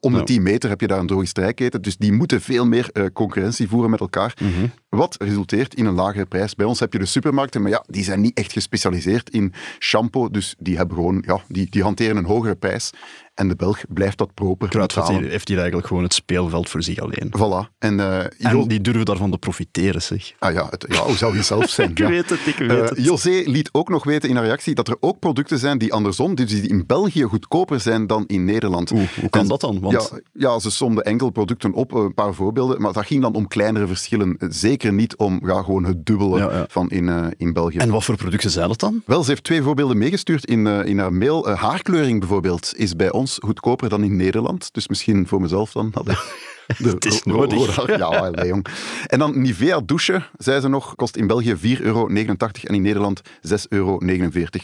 om 0.00 0.12
de 0.12 0.18
Ja. 0.18 0.24
10 0.24 0.42
meter 0.42 0.68
heb 0.70 0.80
je 0.80 0.86
daar 0.86 0.98
een 0.98 1.06
drogisterijketen. 1.06 1.82
Dus 1.82 1.96
die 1.96 2.12
moeten 2.12 2.40
veel 2.40 2.66
meer 2.66 2.90
eh, 2.92 3.04
concurrentie 3.12 3.68
voeren 3.68 3.90
met 3.90 4.00
elkaar. 4.00 4.36
Mhm. 4.40 4.66
Wat 4.88 5.16
resulteert 5.18 5.74
in 5.74 5.86
een 5.86 5.94
lagere 5.94 6.26
prijs. 6.26 6.54
Bij 6.54 6.66
ons 6.66 6.80
heb 6.80 6.92
je 6.92 6.98
de 6.98 7.06
supermarkten, 7.06 7.62
maar 7.62 7.70
ja, 7.70 7.84
die 7.86 8.04
zijn 8.04 8.20
niet 8.20 8.38
echt 8.38 8.52
gespecialiseerd 8.52 9.30
in 9.30 9.52
shampoo. 9.78 10.30
Dus 10.30 10.54
die 10.58 10.76
hebben 10.76 10.96
gewoon, 10.96 11.22
ja, 11.26 11.42
die, 11.48 11.70
die 11.70 11.82
hanteren 11.82 12.16
een 12.16 12.24
hogere 12.24 12.54
prijs. 12.54 12.90
En 13.34 13.48
de 13.48 13.56
Belg 13.56 13.84
blijft 13.88 14.18
dat 14.18 14.34
proper 14.34 14.68
Kruidvat 14.68 15.08
heeft 15.08 15.48
hier 15.48 15.56
eigenlijk 15.56 15.86
gewoon 15.86 16.02
het 16.02 16.14
speelveld 16.14 16.68
voor 16.68 16.82
zich 16.82 16.98
alleen. 16.98 17.32
Voilà. 17.38 17.72
En, 17.78 18.00
eh, 18.00 18.50
En 18.50 18.68
die 18.68 18.80
durven 18.80 19.04
daarvan 19.04 19.30
te 19.30 19.38
profiteren, 19.38 20.02
zeg. 20.02 20.32
Ah 20.38 20.52
ja, 20.52 20.66
het, 20.70 20.84
ja, 20.88 20.98
hoe 21.02 21.16
zou 21.16 21.36
je 21.36 21.42
zelf 21.42 21.68
zijn? 21.70 21.90
Ik 21.94 21.98
ja. 21.98 22.08
weet 22.08 22.30
het, 22.30 22.46
ik 22.46 22.56
weet 22.56 22.70
Eh, 22.70 22.88
het. 22.88 23.04
José 23.04 23.42
liet 23.44 23.68
ook 23.72 23.88
nog 23.88 24.04
weten 24.04 24.28
in 24.28 24.36
haar 24.36 24.44
reactie 24.44 24.74
dat 24.74 24.88
er 24.88 24.96
ook 25.00 25.18
producten 25.18 25.58
zijn 25.58 25.78
die 25.78 25.92
andersom, 25.92 26.34
dus 26.34 26.50
die 26.50 26.68
in 26.68 26.86
België 26.86 27.22
goedkoper 27.22 27.80
zijn 27.80 28.06
dan 28.06 28.24
in 28.26 28.44
Nederland. 28.44 28.90
Oeh, 28.92 29.08
hoe 29.20 29.28
kan 29.30 29.40
En- 29.42 29.48
dat 29.48 29.60
dan? 29.60 29.80
Want 29.80 29.92
Ja, 30.12 30.18
ja, 30.32 30.58
ze 30.58 30.70
somden 30.70 31.04
enkel 31.04 31.30
producten 31.30 31.72
op, 31.72 31.94
eh, 31.94 32.02
een 32.02 32.14
paar 32.14 32.34
voorbeelden, 32.34 32.80
maar 32.80 32.92
dat 32.92 33.06
ging 33.06 33.22
dan 33.22 33.34
om 33.34 33.48
kleinere 33.48 33.86
verschillen. 33.86 34.36
Zeker 34.48 34.92
niet 34.92 35.16
om 35.16 35.40
ja, 35.44 35.62
gewoon 35.62 35.84
het 35.84 36.06
dubbele 36.06 36.38
Ja, 36.38 36.50
ja. 36.50 36.64
van 36.68 36.90
in, 36.90 37.08
eh, 37.08 37.26
in 37.36 37.52
België. 37.52 37.76
En 37.78 37.90
wat 37.90 38.04
voor 38.04 38.16
producten 38.16 38.50
zijn 38.50 38.68
dat 38.68 38.80
dan? 38.80 39.02
Wel, 39.06 39.22
ze 39.22 39.30
heeft 39.30 39.44
twee 39.44 39.62
voorbeelden 39.62 39.98
meegestuurd 39.98 40.44
in, 40.46 40.66
eh, 40.66 40.84
in 40.84 40.98
haar 40.98 41.12
mail. 41.12 41.48
Haarkleuring 41.48 42.18
bijvoorbeeld 42.18 42.72
is 42.76 42.96
bij 42.96 43.12
ons 43.12 43.22
goedkoper 43.26 43.88
dan 43.88 44.04
in 44.04 44.16
Nederland. 44.16 44.72
Dus 44.72 44.88
misschien 44.88 45.26
voor 45.26 45.40
mezezelf 45.40 45.72
dan. 45.72 45.90
had 45.94 46.08
ik 46.14 46.53
Het 46.66 47.04
is 47.04 47.22
nodig. 47.22 47.86
Ja, 47.86 48.04
allee, 48.06 48.46
jong. 48.46 48.66
En 49.06 49.18
dan 49.18 49.40
Nivea 49.42 49.80
douchen, 49.80 50.26
zei 50.38 50.60
ze 50.60 50.68
nog, 50.68 50.94
kost 50.94 51.16
in 51.16 51.26
België 51.26 51.56
4,89 51.56 51.80
euro 51.80 52.06
en 52.08 52.74
in 52.74 52.82
Nederland 52.82 53.22
6,49 53.24 53.66
euro. 53.68 53.98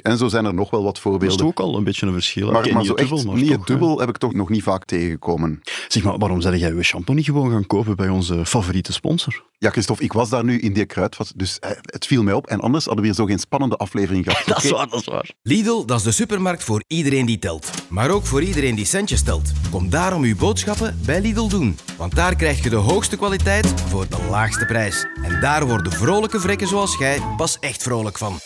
En 0.03 0.19
zo 0.19 0.29
zijn 0.29 0.45
er 0.45 0.55
nog 0.55 0.71
wel 0.71 0.83
wat 0.83 0.89
Dat 0.89 0.97
is 0.97 1.03
voorbeelden. 1.03 1.39
toch 1.39 1.47
ook 1.47 1.61
al 1.61 1.77
een 1.77 1.85
beetje 1.85 2.07
een 2.07 2.13
verschil. 2.13 2.51
Maar, 2.51 2.63
maar 2.63 2.77
niet 2.77 2.87
zo 2.87 2.95
echt 2.95 3.09
dubbel, 3.09 3.25
maar 3.27 3.37
niet 3.37 3.49
toch, 3.49 3.59
het 3.59 3.67
dubbel 3.67 3.99
heb 4.01 4.09
ik 4.09 4.17
toch 4.17 4.35
nog 4.35 4.49
niet 4.49 4.63
vaak 4.63 4.85
tegengekomen. 4.85 5.61
Zeg 5.89 6.03
maar, 6.03 6.19
waarom 6.19 6.41
zeg 6.41 6.57
jij 6.59 6.75
je 6.75 6.83
shampoo 6.83 7.15
niet 7.15 7.25
gewoon 7.25 7.51
gaan 7.51 7.67
kopen 7.67 7.97
bij 7.97 8.09
onze 8.09 8.47
favoriete 8.47 8.93
sponsor? 8.93 9.45
Ja, 9.59 9.71
Christophe, 9.71 10.05
ik 10.05 10.13
was 10.13 10.29
daar 10.29 10.45
nu 10.45 10.59
in 10.61 10.73
die 10.73 10.85
kruidvat, 10.85 11.33
dus 11.37 11.59
eh, 11.59 11.71
het 11.83 12.07
viel 12.07 12.23
mij 12.23 12.35
op. 12.35 12.47
En 12.47 12.61
anders 12.61 12.85
hadden 12.85 13.03
we 13.03 13.09
hier 13.09 13.19
zo 13.19 13.25
geen 13.25 13.39
spannende 13.39 13.77
aflevering 13.77 14.25
gehad. 14.25 14.47
Dat 14.51 14.65
is 14.65 14.71
waar, 14.71 14.89
dat 14.89 15.01
is 15.01 15.07
waar. 15.07 15.31
Lidl, 15.43 15.85
dat 15.85 15.99
is 15.99 16.05
de 16.05 16.13
supermarkt 16.13 16.65
voor 16.65 16.83
iedereen 16.87 17.27
die 17.27 17.39
telt. 17.39 17.71
Maar 17.89 18.11
ook 18.11 18.27
voor 18.27 18.43
iedereen 18.43 18.75
die 18.75 18.85
centjes 18.85 19.23
telt. 19.23 19.53
Kom 19.71 19.91
daarom 19.91 20.23
uw 20.23 20.37
boodschappen 20.37 20.99
bij 21.05 21.21
Lidl 21.21 21.47
doen. 21.49 21.77
Want 22.01 22.15
daar 22.15 22.37
krijg 22.37 22.63
je 22.63 22.71
de 22.71 22.77
hoogste 22.77 23.17
kwaliteit 23.17 23.81
voor 23.81 24.09
de 24.09 24.27
laagste 24.31 24.65
prijs. 24.65 25.07
En 25.23 25.41
daar 25.41 25.67
worden 25.67 25.93
vrolijke 25.93 26.41
vrekken 26.41 26.69
zoals 26.69 26.97
jij 26.99 27.21
pas 27.37 27.59
echt 27.59 27.83
vrolijk 27.83 28.19
van. 28.19 28.39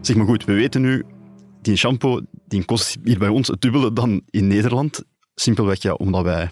Zeg 0.00 0.16
maar 0.16 0.26
goed, 0.26 0.44
we 0.44 0.52
weten 0.52 0.80
nu, 0.80 1.04
die 1.62 1.76
shampoo 1.76 2.20
die 2.46 2.64
kost 2.64 2.96
hier 3.02 3.18
bij 3.18 3.28
ons 3.28 3.48
het 3.48 3.60
dubbele 3.60 3.92
dan 3.92 4.22
in 4.30 4.46
Nederland. 4.46 5.04
Simpelweg 5.34 5.82
ja, 5.82 5.92
omdat 5.92 6.24
wij 6.24 6.50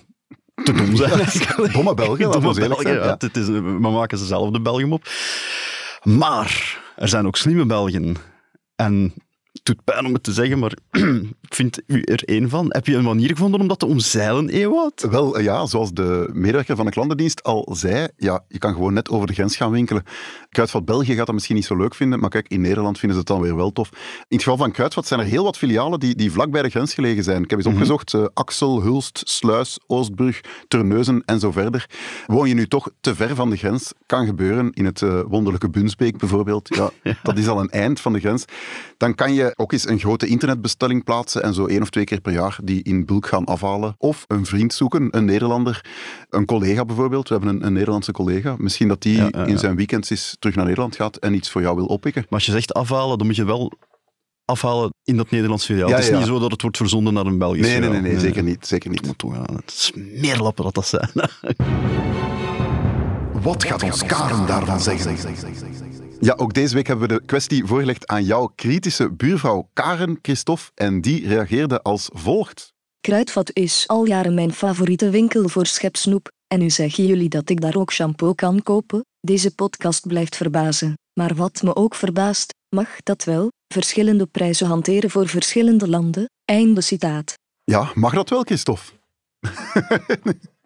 te 0.65 0.73
dom 0.73 0.97
zijn. 0.97 1.21
eigenlijk. 1.21 1.73
Domme 1.73 1.95
Belgen, 1.95 2.31
Domme 2.31 2.49
eerlijk 2.49 2.69
Belgen, 2.69 2.83
zijn, 2.83 2.95
ja. 2.95 3.05
ja. 3.05 3.15
Het 3.19 3.37
is, 3.37 3.47
we 3.47 3.79
maken 3.79 4.19
ze 4.19 4.27
zelf 4.27 4.51
de 4.51 4.61
Belgen 4.61 4.93
op. 4.93 5.09
Maar 6.03 6.81
er 6.97 7.09
zijn 7.09 7.27
ook 7.27 7.37
slimme 7.37 7.67
Belgen. 7.67 8.17
En 8.77 9.15
doet 9.69 9.85
pijn 9.85 10.07
om 10.07 10.13
het 10.13 10.23
te 10.23 10.33
zeggen, 10.33 10.59
maar 10.59 10.73
ik 11.49 11.55
vind 11.55 11.81
u 11.87 12.03
er 12.03 12.23
één 12.25 12.49
van. 12.49 12.67
Heb 12.69 12.87
je 12.87 12.95
een 12.97 13.05
manier 13.05 13.29
gevonden 13.29 13.61
om 13.61 13.69
dat 13.69 13.79
te 13.79 13.87
omzeilen, 13.87 14.49
Ewout? 14.49 15.07
Wel, 15.11 15.37
eh, 15.37 15.45
ja, 15.45 15.67
zoals 15.67 15.93
de 15.93 16.31
medewerker 16.33 16.77
van 16.77 16.85
de 16.85 16.91
klantendienst 16.91 17.43
al 17.43 17.69
zei, 17.73 18.09
ja, 18.17 18.45
je 18.49 18.59
kan 18.59 18.73
gewoon 18.73 18.93
net 18.93 19.09
over 19.09 19.27
de 19.27 19.33
grens 19.33 19.57
gaan 19.57 19.71
winkelen. 19.71 20.03
Kruidvat 20.51 20.85
België 20.85 21.15
gaat 21.15 21.27
dat 21.27 21.35
misschien 21.35 21.57
niet 21.57 21.65
zo 21.65 21.77
leuk 21.77 21.95
vinden, 21.95 22.21
maar 22.21 22.31
kijk, 22.31 22.49
in 22.49 22.61
Nederland 22.61 22.99
vinden 22.99 23.19
ze 23.19 23.25
het 23.25 23.33
dan 23.33 23.43
weer 23.43 23.57
wel 23.57 23.73
tof. 23.73 23.91
In 23.93 23.99
het 24.29 24.43
geval 24.43 24.57
van 24.57 24.71
Kruidvat 24.73 25.07
zijn 25.07 25.21
er 25.21 25.27
heel 25.27 25.45
wat 25.45 25.59
filialen 25.59 26.01
die, 26.01 26.15
die 26.15 26.33
vlak 26.33 26.51
bij 26.51 26.63
de 26.63 26.69
grens 26.71 26.95
gelegen 26.95 27.25
zijn. 27.25 27.43
Ik 27.43 27.51
heb 27.51 27.59
eens 27.59 27.69
Mhm. 27.69 27.77
opgezocht, 27.77 28.15
eh, 28.15 28.25
Axel, 28.35 28.83
Hulst, 28.83 29.21
Sluis, 29.25 29.79
Oostbrug, 29.87 30.41
Terneuzen 30.69 31.23
en 31.25 31.41
zo 31.41 31.53
verder. 31.53 31.91
Woon 32.27 32.49
je 32.49 32.55
nu 32.55 32.67
toch 32.67 32.91
te 33.01 33.15
ver 33.15 33.35
van 33.35 33.51
de 33.51 33.57
grens, 33.57 33.93
kan 34.07 34.27
gebeuren, 34.27 34.73
in 34.73 34.85
het 34.85 35.03
eh, 35.03 35.21
wonderlijke 35.29 35.71
Bunsbeek 35.71 36.19
bijvoorbeeld, 36.19 36.75
ja, 36.77 36.91
dat 37.23 37.39
is 37.39 37.49
al 37.49 37.61
een 37.61 37.71
eind 37.71 38.01
van 38.01 38.13
de 38.13 38.21
grens, 38.21 38.45
dan 38.97 39.15
kan 39.15 39.35
je 39.35 39.53
ook 39.61 39.73
eens 39.73 39.89
een 39.89 39.99
grote 39.99 40.27
internetbestelling 40.27 41.05
plaatsen 41.05 41.43
en 41.43 41.55
zo 41.55 41.67
één 41.67 41.83
of 41.83 41.91
twee 41.91 42.05
keer 42.05 42.21
per 42.21 42.33
jaar 42.33 42.59
die 42.65 42.83
in 42.83 43.05
bulk 43.05 43.27
gaan 43.27 43.45
afhalen. 43.45 43.95
Of 43.99 44.25
een 44.27 44.47
vriend 44.47 44.75
zoeken, 44.75 45.09
een 45.11 45.25
Nederlander, 45.25 45.85
een 46.31 46.45
collega 46.45 46.85
bijvoorbeeld. 46.85 47.29
We 47.29 47.35
hebben 47.35 47.55
een, 47.55 47.67
een 47.67 47.73
Nederlandse 47.73 48.13
collega. 48.13 48.55
Misschien 48.59 48.89
dat 48.89 49.03
die 49.03 49.17
Ja, 49.17 49.23
ja, 49.31 49.39
ja. 49.39 49.45
in 49.47 49.59
zijn 49.59 49.77
weekend 49.77 50.11
eens 50.11 50.37
terug 50.39 50.57
naar 50.57 50.65
Nederland 50.65 50.97
gaat 50.97 51.17
en 51.17 51.35
iets 51.35 51.51
voor 51.51 51.61
jou 51.61 51.77
wil 51.77 51.87
oppikken. 51.87 52.23
Maar 52.23 52.39
als 52.39 52.47
je 52.47 52.53
zegt 52.53 52.75
afhalen, 52.75 53.19
dan 53.19 53.27
moet 53.27 53.37
je 53.37 53.45
wel 53.45 53.73
afhalen 54.45 54.95
in 55.05 55.17
dat 55.17 55.31
Nederlands 55.31 55.65
filiaal. 55.65 55.89
Ja, 55.89 55.95
het 55.95 56.05
is 56.05 56.11
ja. 56.11 56.19
niet 56.19 56.27
zo 56.27 56.39
dat 56.39 56.51
het 56.51 56.63
wordt 56.63 56.77
verzonden 56.77 57.15
naar 57.15 57.27
een 57.27 57.39
Belgisch 57.39 57.61
Nee, 57.61 57.71
nee, 57.71 57.83
filiaal. 57.83 58.03
nee, 58.03 58.13
nee, 58.13 58.21
zeker 58.21 58.43
niet. 58.43 58.67
Zeker 58.67 58.91
niet. 58.91 59.19
Toch, 59.19 59.35
ja, 59.35 59.43
het 59.55 59.71
is 59.71 59.93
meer 59.95 60.39
lappen 60.39 60.65
dat 60.65 60.75
dat 60.75 60.87
zijn. 60.87 61.11
Wat 63.43 63.65
gaat 63.65 63.83
ons 63.83 64.05
Karen 64.05 64.47
daarvan 64.47 64.81
zeggen? 64.81 65.17
Ja, 66.21 66.35
ook 66.37 66.55
deze 66.55 66.75
week 66.75 66.87
hebben 66.87 67.09
we 67.09 67.15
de 67.15 67.25
kwestie 67.27 67.65
voorgelegd 67.67 68.07
aan 68.07 68.25
jouw 68.25 68.53
kritische 68.55 69.11
buurvrouw 69.11 69.69
Karen 69.73 70.19
Christophe 70.23 70.71
en 70.75 71.01
die 71.01 71.29
reageerde 71.29 71.83
als 71.83 72.09
volgt. 72.13 72.73
Kruidvat 73.01 73.51
is 73.53 73.85
al 73.87 74.07
jaren 74.07 74.35
mijn 74.35 74.53
favoriete 74.53 75.11
winkel 75.11 75.49
voor 75.49 75.67
schepsnoep. 75.67 76.31
En 76.47 76.59
nu 76.59 76.71
zeggen 76.71 77.07
jullie 77.07 77.29
dat 77.29 77.51
ik 77.51 77.61
daar 77.61 77.77
ook 77.77 77.93
shampoo 77.93 78.33
kan 78.33 78.63
kopen? 78.63 79.05
Deze 79.21 79.55
podcast 79.55 80.07
blijft 80.07 80.37
verbazen. 80.37 80.95
Maar 81.13 81.35
wat 81.35 81.63
me 81.63 81.77
ook 81.77 81.95
verbaast, 81.95 82.55
mag 82.69 82.89
dat 83.03 83.25
wel? 83.25 83.51
Verschillende 83.75 84.27
prijzen 84.27 84.67
hanteren 84.67 85.11
voor 85.11 85.29
verschillende 85.29 85.89
landen? 85.89 86.31
Einde 86.45 86.81
citaat. 86.81 87.35
Ja, 87.65 87.91
mag 87.95 88.15
dat 88.15 88.31
wel, 88.31 88.43
Christophe? 88.43 88.93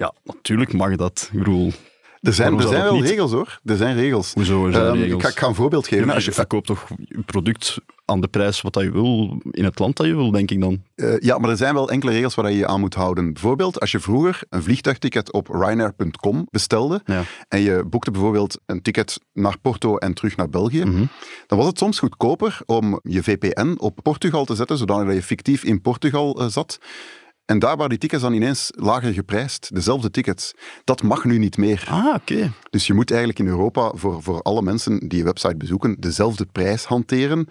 Ja, 0.00 0.14
natuurlijk 0.24 0.72
mag 0.72 0.96
dat. 0.96 1.28
Ik 1.32 1.38
bedoel, 1.38 1.72
Er 2.20 2.32
zijn, 2.32 2.54
er 2.56 2.62
zijn 2.68 2.82
wel 2.82 2.94
niet? 2.94 3.04
regels 3.04 3.32
hoor. 3.32 3.60
Er 3.64 3.76
zijn 3.76 3.96
regels. 3.96 4.32
hoezo 4.34 4.66
er 4.66 4.72
zijn 4.72 4.84
Ehm, 4.86 4.94
regels? 4.96 5.14
Ik, 5.14 5.22
ga, 5.22 5.28
ik 5.28 5.38
ga 5.38 5.46
een 5.46 5.54
voorbeeld 5.54 5.86
geven. 5.88 6.06
Ja, 6.06 6.14
Als 6.14 6.24
je 6.24 6.32
verkoopt 6.32 6.66
toch 6.66 6.86
je 7.04 7.22
product 7.26 7.78
aan 8.04 8.20
de 8.20 8.28
prijs 8.28 8.60
wat 8.60 8.72
dat 8.72 8.82
je 8.82 8.90
wil, 8.92 9.40
in 9.50 9.64
het 9.64 9.78
land 9.78 9.96
dat 9.96 10.06
je 10.06 10.14
wil, 10.14 10.30
denk 10.30 10.50
ik 10.50 10.60
dan. 10.60 10.82
Eh, 10.94 11.18
ja, 11.18 11.38
maar 11.38 11.50
er 11.50 11.56
zijn 11.56 11.74
wel 11.74 11.90
enkele 11.90 12.12
regels 12.12 12.34
waar 12.34 12.50
je 12.50 12.56
je 12.58 12.66
aan 12.66 12.80
moet 12.80 12.94
houden. 12.94 13.32
Bijvoorbeeld, 13.32 13.80
als 13.80 13.90
je 13.90 14.00
vroeger 14.00 14.42
een 14.48 14.62
vliegtuigticket 14.62 15.32
op 15.32 15.48
Ryanair.com 15.48 16.46
bestelde 16.50 17.00
Ja. 17.04 17.22
en 17.48 17.60
je 17.60 17.84
boekte 17.86 18.10
bijvoorbeeld 18.10 18.58
een 18.66 18.82
ticket 18.82 19.20
naar 19.32 19.58
Porto 19.62 19.96
en 19.96 20.14
terug 20.14 20.36
naar 20.36 20.48
België, 20.48 20.84
Mhm. 20.84 21.04
dan 21.46 21.58
was 21.58 21.66
het 21.66 21.78
soms 21.78 21.98
goedkoper 21.98 22.58
om 22.66 23.00
je 23.02 23.22
VPN 23.22 23.74
op 23.78 23.98
Portugal 24.02 24.44
te 24.44 24.54
zetten, 24.54 24.78
zodat 24.78 25.12
je 25.14 25.22
fictief 25.22 25.64
in 25.64 25.80
Portugal 25.80 26.40
eh, 26.40 26.46
zat. 26.46 26.78
En 27.50 27.58
daar 27.58 27.76
waren 27.76 27.88
die 27.88 27.98
tickets 27.98 28.22
dan 28.22 28.32
ineens 28.32 28.72
lager 28.74 29.12
geprijsd, 29.12 29.70
dezelfde 29.74 30.10
tickets. 30.10 30.54
Dat 30.84 31.02
mag 31.02 31.24
nu 31.24 31.38
niet 31.38 31.56
meer. 31.56 31.84
Ah, 31.88 32.14
oké. 32.14 32.52
Dus 32.70 32.86
je 32.86 32.94
moet 32.94 33.10
eigenlijk 33.10 33.40
in 33.40 33.46
Europa 33.46 33.92
voor, 33.94 34.22
voor 34.22 34.42
alle 34.42 34.62
mensen 34.62 35.08
die 35.08 35.18
je 35.18 35.24
website 35.24 35.56
bezoeken 35.56 35.96
dezelfde 35.98 36.46
prijs 36.52 36.84
hanteren. 36.84 37.48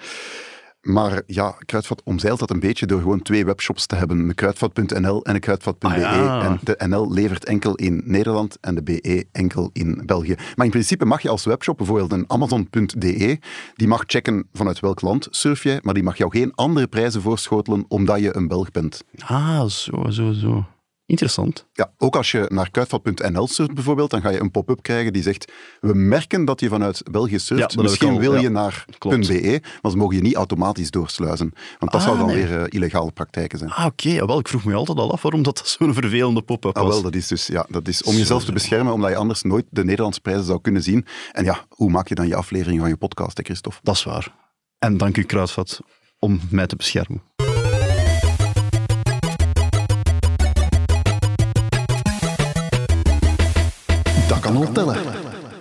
Maar 0.81 1.21
ja, 1.25 1.55
Kruidvat 1.65 2.01
omzeilt 2.03 2.39
dat 2.39 2.49
een 2.49 2.59
beetje 2.59 2.85
door 2.85 3.01
gewoon 3.01 3.21
twee 3.21 3.45
webshops 3.45 3.85
te 3.85 3.95
hebben. 3.95 4.19
Een 4.19 4.35
kruidvat.nl 4.35 5.23
en 5.23 5.35
een 5.35 5.39
kruidvat.be. 5.39 5.87
Ah, 5.87 5.97
ja. 5.97 6.43
En 6.43 6.59
de 6.63 6.85
NL 6.87 7.11
levert 7.11 7.45
enkel 7.45 7.75
in 7.75 8.01
Nederland 8.05 8.57
en 8.61 8.75
de 8.75 8.83
BE 8.83 9.25
enkel 9.31 9.69
in 9.73 10.01
België. 10.05 10.35
Maar 10.55 10.65
in 10.65 10.71
principe 10.71 11.05
mag 11.05 11.21
je 11.21 11.29
als 11.29 11.45
webshop 11.45 11.77
bijvoorbeeld 11.77 12.11
een 12.11 12.25
Amazon.de, 12.27 13.39
die 13.75 13.87
mag 13.87 14.03
checken 14.05 14.47
vanuit 14.53 14.79
welk 14.79 15.01
land 15.01 15.27
surf 15.29 15.63
jij, 15.63 15.79
maar 15.81 15.93
die 15.93 16.03
mag 16.03 16.17
jou 16.17 16.31
geen 16.31 16.55
andere 16.55 16.87
prijzen 16.87 17.21
voorschotelen 17.21 17.85
omdat 17.87 18.19
je 18.19 18.35
een 18.35 18.47
Belg 18.47 18.71
bent. 18.71 19.03
Ah, 19.19 19.65
zo, 19.65 20.09
zo, 20.09 20.31
zo. 20.31 20.65
Interessant. 21.09 21.65
Ja, 21.73 21.91
ook 21.97 22.15
als 22.15 22.31
je 22.31 22.45
naar 22.47 22.69
kruidvat.nl 22.71 23.47
surft 23.47 23.73
bijvoorbeeld, 23.73 24.09
dan 24.09 24.21
ga 24.21 24.29
je 24.29 24.39
een 24.39 24.51
pop-up 24.51 24.81
krijgen 24.81 25.13
die 25.13 25.21
zegt 25.21 25.51
we 25.81 25.93
merken 25.93 26.45
dat 26.45 26.59
je 26.59 26.69
vanuit 26.69 27.01
België 27.11 27.39
surft, 27.39 27.77
misschien 27.77 28.09
al, 28.09 28.19
wil 28.19 28.33
ja. 28.33 28.39
je 28.39 28.49
naar 28.49 28.85
Klopt. 28.97 29.27
.be, 29.27 29.61
maar 29.81 29.91
ze 29.91 29.97
mogen 29.97 30.15
je 30.15 30.21
niet 30.21 30.35
automatisch 30.35 30.91
doorsluizen. 30.91 31.53
Want 31.79 31.91
dat 31.91 32.01
Ah, 32.01 32.07
zou 32.07 32.17
dan 32.17 32.27
nee. 32.27 32.35
weer 32.45 32.61
eh, 32.61 32.65
illegale 32.69 33.11
praktijken 33.11 33.57
zijn. 33.59 33.71
Ah, 33.71 33.85
oké. 33.85 34.25
Wel, 34.25 34.39
ik 34.39 34.47
vroeg 34.47 34.63
me 34.65 34.73
altijd 34.73 34.97
al 34.97 35.11
af 35.11 35.21
waarom 35.21 35.43
dat 35.43 35.61
zo'n 35.77 35.93
vervelende 35.93 36.41
pop-up 36.41 36.77
Ah, 36.77 36.83
was. 36.83 36.93
wel, 36.93 37.01
dat 37.03 37.15
is 37.15 37.27
dus 37.27 37.47
ja, 37.47 37.65
dat 37.69 37.87
is 37.87 38.03
om 38.03 38.15
jezelf 38.15 38.43
te 38.45 38.51
beschermen, 38.51 38.93
omdat 38.93 39.09
je 39.09 39.15
anders 39.15 39.41
nooit 39.41 39.65
de 39.69 39.83
Nederlandse 39.83 40.21
prijzen 40.21 40.45
zou 40.45 40.61
kunnen 40.61 40.83
zien. 40.83 41.05
En 41.31 41.43
ja, 41.43 41.65
hoe 41.69 41.89
maak 41.89 42.07
je 42.07 42.15
dan 42.15 42.27
je 42.27 42.35
aflevering 42.35 42.79
van 42.79 42.89
je 42.89 42.97
podcast, 42.97 43.37
hè, 43.37 43.43
Christophe? 43.43 43.79
Dat 43.83 43.95
is 43.95 44.03
waar. 44.03 44.35
En 44.79 44.97
dank 44.97 45.17
u, 45.17 45.23
Kruidvat, 45.23 45.79
om 46.19 46.39
mij 46.49 46.67
te 46.67 46.75
beschermen. 46.75 47.21
Kan 54.53 54.65
al 54.65 54.71
tellen. 54.71 54.97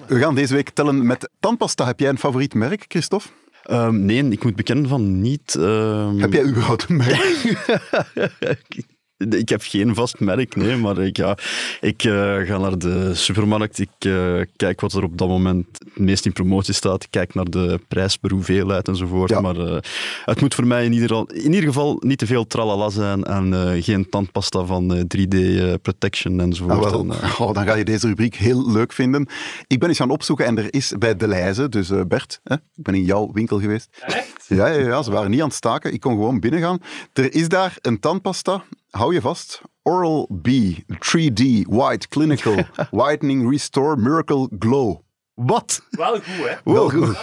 We 0.07 0.19
gaan 0.19 0.35
deze 0.35 0.55
week 0.55 0.71
tellen 0.71 1.07
met 1.07 1.31
tandpasta. 1.41 1.87
Heb 1.87 2.01
jij 2.01 2.09
een 2.09 2.19
favoriet 2.19 2.55
merk, 2.55 2.85
Christophe? 2.89 3.29
Ehm, 3.63 4.05
nee, 4.05 4.29
ik 4.29 4.45
moet 4.45 4.57
bekennen 4.57 4.89
van 4.89 5.21
niet. 5.21 5.55
ehm, 5.55 6.19
Heb 6.19 6.33
jij 6.33 6.45
überhaupt 6.45 6.87
een 6.89 6.97
merk? 6.97 7.43
Ik 9.29 9.49
heb 9.49 9.63
geen 9.65 9.95
vast 9.95 10.21
merk, 10.21 10.57
nee, 10.57 10.77
maar 10.77 10.99
ik, 10.99 11.17
ja, 11.17 11.37
ik 11.81 12.05
eh, 12.05 12.13
ga 12.39 12.59
naar 12.59 12.79
de 12.79 13.15
supermarkt, 13.15 13.79
ik 13.79 13.89
eh, 13.99 14.41
kijk 14.57 14.81
wat 14.81 14.93
er 14.93 15.03
op 15.03 15.19
dat 15.19 15.29
moment 15.29 15.67
het 15.79 15.99
meest 15.99 16.27
in 16.27 16.33
promotie 16.33 16.75
staat, 16.75 17.03
ik 17.03 17.11
kijk 17.11 17.35
naar 17.35 17.45
de 17.45 17.81
prijs 17.89 18.17
per 18.17 18.31
hoeveelheid 18.31 18.89
enzovoort, 18.89 19.31
Ja. 19.31 19.41
maar 19.41 19.57
eh, 19.57 19.77
het 20.25 20.41
moet 20.41 20.55
voor 20.55 20.67
mij 20.67 20.85
in 20.85 20.93
ieder, 20.93 21.09
geval- 21.09 21.27
in 21.27 21.45
ieder 21.53 21.63
geval 21.63 21.97
niet 22.05 22.19
te 22.19 22.27
veel 22.27 22.47
tralala 22.47 22.89
zijn 22.91 23.25
en 23.25 23.53
eh, 23.55 23.83
geen 23.83 24.09
tandpasta 24.09 24.65
van 24.65 24.95
eh, 24.95 25.01
3D 25.01 25.35
eh, 25.39 25.73
protection 25.83 26.41
enzovoort. 26.41 26.85
Ah, 26.85 26.91
wel. 26.91 27.01
En, 27.01 27.17
Oh, 27.39 27.55
dan 27.55 27.65
ga 27.67 27.75
je 27.75 27.85
deze 27.85 28.07
rubriek 28.07 28.35
heel 28.35 28.71
leuk 28.71 28.93
vinden. 28.93 29.27
Ik 29.67 29.79
ben 29.79 29.89
eens 29.89 29.99
gaan 29.99 30.11
opzoeken 30.11 30.47
en 30.47 30.59
er 30.59 30.67
is 30.75 30.93
bij 30.99 31.17
De 31.17 31.29
Leize, 31.29 31.69
dus 31.69 31.91
eh, 31.91 32.01
Bert, 32.09 32.41
hè, 32.45 32.55
ik 32.55 32.61
ben 32.83 32.95
in 32.95 33.05
jouw 33.05 33.31
winkel 33.33 33.61
geweest. 33.61 33.89
Echt? 34.01 34.45
Ja, 34.49 34.67
ja, 34.67 34.79
ja, 34.87 35.03
ze 35.03 35.11
waren 35.11 35.31
niet 35.31 35.41
aan 35.41 35.47
het 35.47 35.57
staken. 35.57 35.93
Ik 35.93 36.01
kon 36.01 36.13
gewoon 36.13 36.41
binnengaan. 36.41 36.79
Er 37.13 37.35
is 37.35 37.49
daar 37.49 37.77
een 37.83 38.01
tandpasta, 38.01 38.65
hou 38.91 39.15
je 39.15 39.21
vast, 39.21 39.61
Oral 39.83 40.29
B, 40.43 40.49
3D, 40.89 41.43
White, 41.69 42.09
Clinical, 42.09 42.55
Whitening, 42.91 43.51
Restore, 43.51 43.97
Miracle, 43.97 44.49
Glow. 44.59 44.97
Wat? 45.35 45.83
Wel 45.91 46.15
goed, 46.15 46.49
hè? 46.49 46.73
Wel 46.73 46.91
goed. 46.91 47.17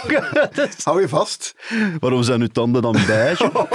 Hou 0.84 1.01
je 1.01 1.10
vast. 1.10 1.56
Waarom 1.99 2.23
zijn 2.23 2.41
uw 2.41 2.47
tanden 2.47 2.82
dan 2.82 2.95
beige? 3.08 3.51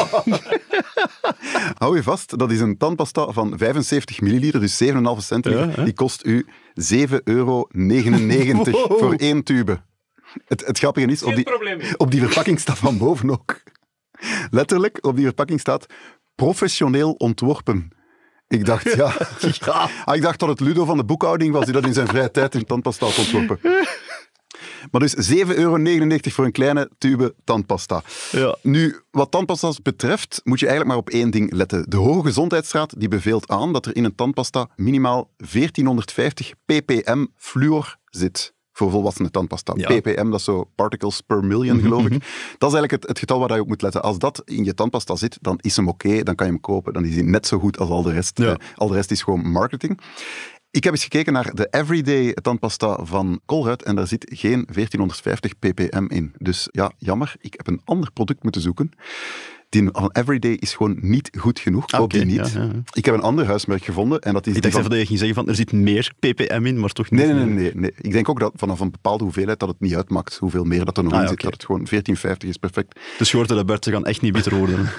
Hou 1.78 1.96
je 1.96 2.02
vast, 2.02 2.38
dat 2.38 2.50
is 2.50 2.60
een 2.60 2.76
tandpasta 2.76 3.30
van 3.30 3.58
75 3.58 4.20
milliliter, 4.20 4.60
dus 4.60 4.82
7,5 4.84 4.90
centiliter. 5.16 5.78
Ja? 5.78 5.84
Die 5.84 5.92
kost 5.92 6.24
u 6.26 6.46
7,99 6.46 6.52
euro 7.24 7.66
Wow. 7.72 8.98
voor 8.98 9.14
één 9.14 9.42
tube. 9.42 9.80
Het, 10.46 10.66
het 10.66 10.78
grappige 10.78 11.06
is, 11.06 11.22
op 11.22 11.34
die, 11.34 11.96
op 11.96 12.10
die 12.10 12.20
verpakking 12.20 12.60
staat 12.60 12.78
van 12.78 12.98
boven 12.98 13.30
ook. 13.30 13.62
Letterlijk, 14.50 14.98
op 15.06 15.16
die 15.16 15.24
verpakking 15.24 15.60
staat 15.60 15.86
professioneel 16.44 17.12
ontworpen. 17.12 17.88
Ik 18.48 18.64
dacht, 18.64 18.92
ja. 18.96 19.14
Ah, 20.04 20.16
ik 20.16 20.22
dacht 20.22 20.38
dat 20.38 20.48
het 20.48 20.60
Ludo 20.60 20.84
van 20.84 20.96
de 20.96 21.04
boekhouding 21.04 21.52
was 21.52 21.64
die 21.64 21.72
dat 21.72 21.84
in 21.84 21.94
zijn 21.94 22.06
vrije 22.06 22.30
tijd 22.30 22.54
in 22.54 22.64
tandpasta 22.64 23.06
had 23.06 23.18
ontworpen. 23.18 23.58
Maar 24.90 25.00
dus 25.00 25.30
7,99 25.32 25.56
euro 25.56 25.78
voor 26.20 26.44
een 26.44 26.52
kleine 26.52 26.90
tube 26.98 27.34
tandpasta. 27.44 28.02
Ja. 28.30 28.56
Nu, 28.62 29.00
wat 29.10 29.30
tandpasta's 29.30 29.82
betreft, 29.82 30.40
moet 30.44 30.60
je 30.60 30.66
eigenlijk 30.66 30.96
maar 30.96 31.06
op 31.06 31.14
één 31.14 31.30
ding 31.30 31.52
letten. 31.52 31.90
De 31.90 31.96
Hoge 31.96 32.26
Gezondheidsraad 32.26 32.94
die 32.98 33.08
beveelt 33.08 33.48
aan 33.48 33.72
dat 33.72 33.86
er 33.86 33.96
in 33.96 34.04
een 34.04 34.14
tandpasta 34.14 34.68
minimaal 34.76 35.30
1450 35.36 36.52
ppm 36.66 37.26
fluor 37.36 37.96
zit. 38.04 38.54
Voor 38.80 38.90
volwassenen 38.90 39.30
tandpasta. 39.30 39.72
Ja. 39.76 39.86
ppm, 39.86 40.30
dat 40.30 40.38
is 40.38 40.44
zo 40.44 40.64
particles 40.74 41.20
per 41.20 41.44
million, 41.44 41.80
geloof 41.80 42.04
ik. 42.04 42.10
Dat 42.58 42.72
is 42.72 42.76
eigenlijk 42.76 42.90
het, 42.90 43.06
het 43.06 43.18
getal 43.18 43.38
waar 43.38 43.54
je 43.54 43.60
op 43.60 43.68
moet 43.68 43.82
letten. 43.82 44.02
Als 44.02 44.18
dat 44.18 44.42
in 44.44 44.64
je 44.64 44.74
tandpasta 44.74 45.16
zit, 45.16 45.38
dan 45.40 45.58
is 45.60 45.76
hem 45.76 45.88
oké, 45.88 46.22
dan 46.22 46.34
kan 46.34 46.46
je 46.46 46.52
hem 46.52 46.60
kopen. 46.60 46.92
Dan 46.92 47.04
is 47.04 47.14
hij 47.14 47.22
net 47.22 47.46
zo 47.46 47.58
goed 47.58 47.78
als 47.78 47.88
al 47.88 48.02
de 48.02 48.12
rest. 48.12 48.38
Ja. 48.38 48.46
Eh, 48.46 48.66
al 48.74 48.88
de 48.88 48.94
rest 48.94 49.10
is 49.10 49.22
gewoon 49.22 49.50
marketing. 49.50 50.00
Ik 50.70 50.84
heb 50.84 50.92
eens 50.92 51.02
gekeken 51.02 51.32
naar 51.32 51.54
de 51.54 51.66
Everyday 51.70 52.32
tandpasta 52.32 53.04
van 53.04 53.40
Colruyt 53.46 53.82
en 53.82 53.96
daar 53.96 54.06
zit 54.06 54.26
geen 54.34 54.66
1450 54.72 55.58
ppm 55.58 56.04
in. 56.08 56.32
Dus 56.38 56.68
ja, 56.70 56.92
jammer. 56.98 57.34
Ik 57.38 57.54
heb 57.56 57.66
een 57.66 57.80
ander 57.84 58.12
product 58.12 58.42
moeten 58.42 58.60
zoeken. 58.60 58.90
Die 59.70 59.88
van 59.92 60.10
Everyday 60.12 60.52
is 60.52 60.74
gewoon 60.74 60.96
niet 61.00 61.30
goed 61.38 61.58
genoeg. 61.58 61.82
Ah, 61.86 61.98
Koop 61.98 62.02
oké, 62.14 62.24
die 62.24 62.38
niet. 62.38 62.52
ja, 62.52 62.60
ja, 62.60 62.64
ja. 62.66 62.82
Ik 62.92 63.04
heb 63.04 63.14
een 63.14 63.20
ander 63.20 63.46
huismerk 63.46 63.84
gevonden 63.84 64.20
en 64.20 64.32
dat 64.32 64.46
is 64.46 64.56
Ik 64.56 64.62
dacht 64.62 64.74
van... 64.74 64.82
dat 64.82 64.98
je 64.98 65.06
ging 65.06 65.18
zeggen 65.18 65.36
van 65.36 65.48
er 65.48 65.54
zit 65.54 65.72
meer 65.72 66.12
ppm 66.18 66.66
in, 66.66 66.80
maar 66.80 66.92
toch 66.92 67.10
niet. 67.10 67.20
Nee, 67.20 67.32
nee, 67.32 67.44
nee, 67.44 67.54
nee, 67.54 67.70
nee. 67.74 67.92
Ik 68.00 68.12
denk 68.12 68.28
ook 68.28 68.40
dat 68.40 68.52
vanaf 68.56 68.80
een 68.80 68.90
bepaalde 68.90 69.24
hoeveelheid 69.24 69.58
dat 69.58 69.68
het 69.68 69.80
niet 69.80 69.94
uitmaakt 69.94 70.36
hoeveel 70.36 70.64
meer 70.64 70.84
dat 70.84 70.96
er 70.96 71.02
nog 71.02 71.12
Ah, 71.12 71.22
in 71.22 71.28
zit. 71.28 71.40
Dat 71.40 71.52
het 71.52 71.64
gewoon 71.64 71.86
1450 71.90 72.48
is 72.48 72.56
perfect. 72.56 72.98
Dus 73.18 73.30
je 73.30 73.36
hoort 73.36 73.48
dat 73.48 73.66
Bert, 73.66 73.84
ze 73.84 73.90
gaan 73.90 74.04
echt 74.04 74.20
niet 74.20 74.32
bitter 74.32 74.54
worden. 74.54 74.88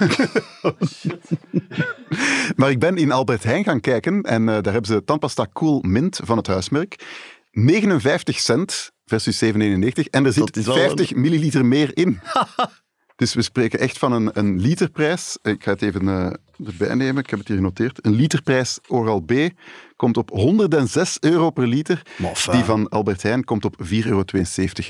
Maar 2.56 2.70
ik 2.70 2.78
ben 2.78 2.96
in 2.96 3.12
Albert 3.12 3.42
Heijn 3.42 3.64
gaan 3.64 3.80
kijken 3.80 4.22
en 4.22 4.40
eh, 4.48 4.62
daar 4.62 4.72
hebben 4.72 4.90
ze 4.90 5.04
tandpasta 5.04 5.46
Cool 5.52 5.80
Mint 5.80 6.20
van 6.24 6.36
het 6.36 6.46
huismerk. 6.46 7.04
59 7.50 8.38
cent 8.40 8.90
versus 9.04 9.44
7,99 9.44 9.50
en 10.10 10.24
er 10.24 10.32
zit 10.32 10.56
is 10.56 10.66
wel 10.66 10.74
50 10.74 11.14
milliliter 11.14 11.66
meer 11.66 11.96
in. 11.96 12.20
Dus 13.22 13.34
we 13.34 13.42
spreken 13.42 13.78
echt 13.78 13.98
van 13.98 14.12
een, 14.12 14.30
een 14.32 14.60
literprijs. 14.60 15.38
Ik 15.42 15.62
ga 15.64 15.72
het 15.72 15.82
even 15.82 16.08
eh, 16.08 16.66
erbij 16.66 16.94
nemen, 16.94 17.22
ik 17.22 17.30
heb 17.30 17.38
het 17.38 17.48
hier 17.48 17.56
genoteerd. 17.56 18.06
Een 18.06 18.14
literprijs 18.14 18.78
Oral 18.88 19.20
B 19.20 19.32
komt 19.96 20.16
op 20.16 20.30
106 20.30 21.16
euro 21.20 21.50
per 21.50 21.66
liter. 21.66 22.02
Die 22.50 22.64
van 22.64 22.88
Albert 22.88 23.22
Heijn 23.22 23.44
komt 23.44 23.64
op 23.64 23.74
4,72 23.82 23.86
euro 24.06 24.22
per 24.24 24.42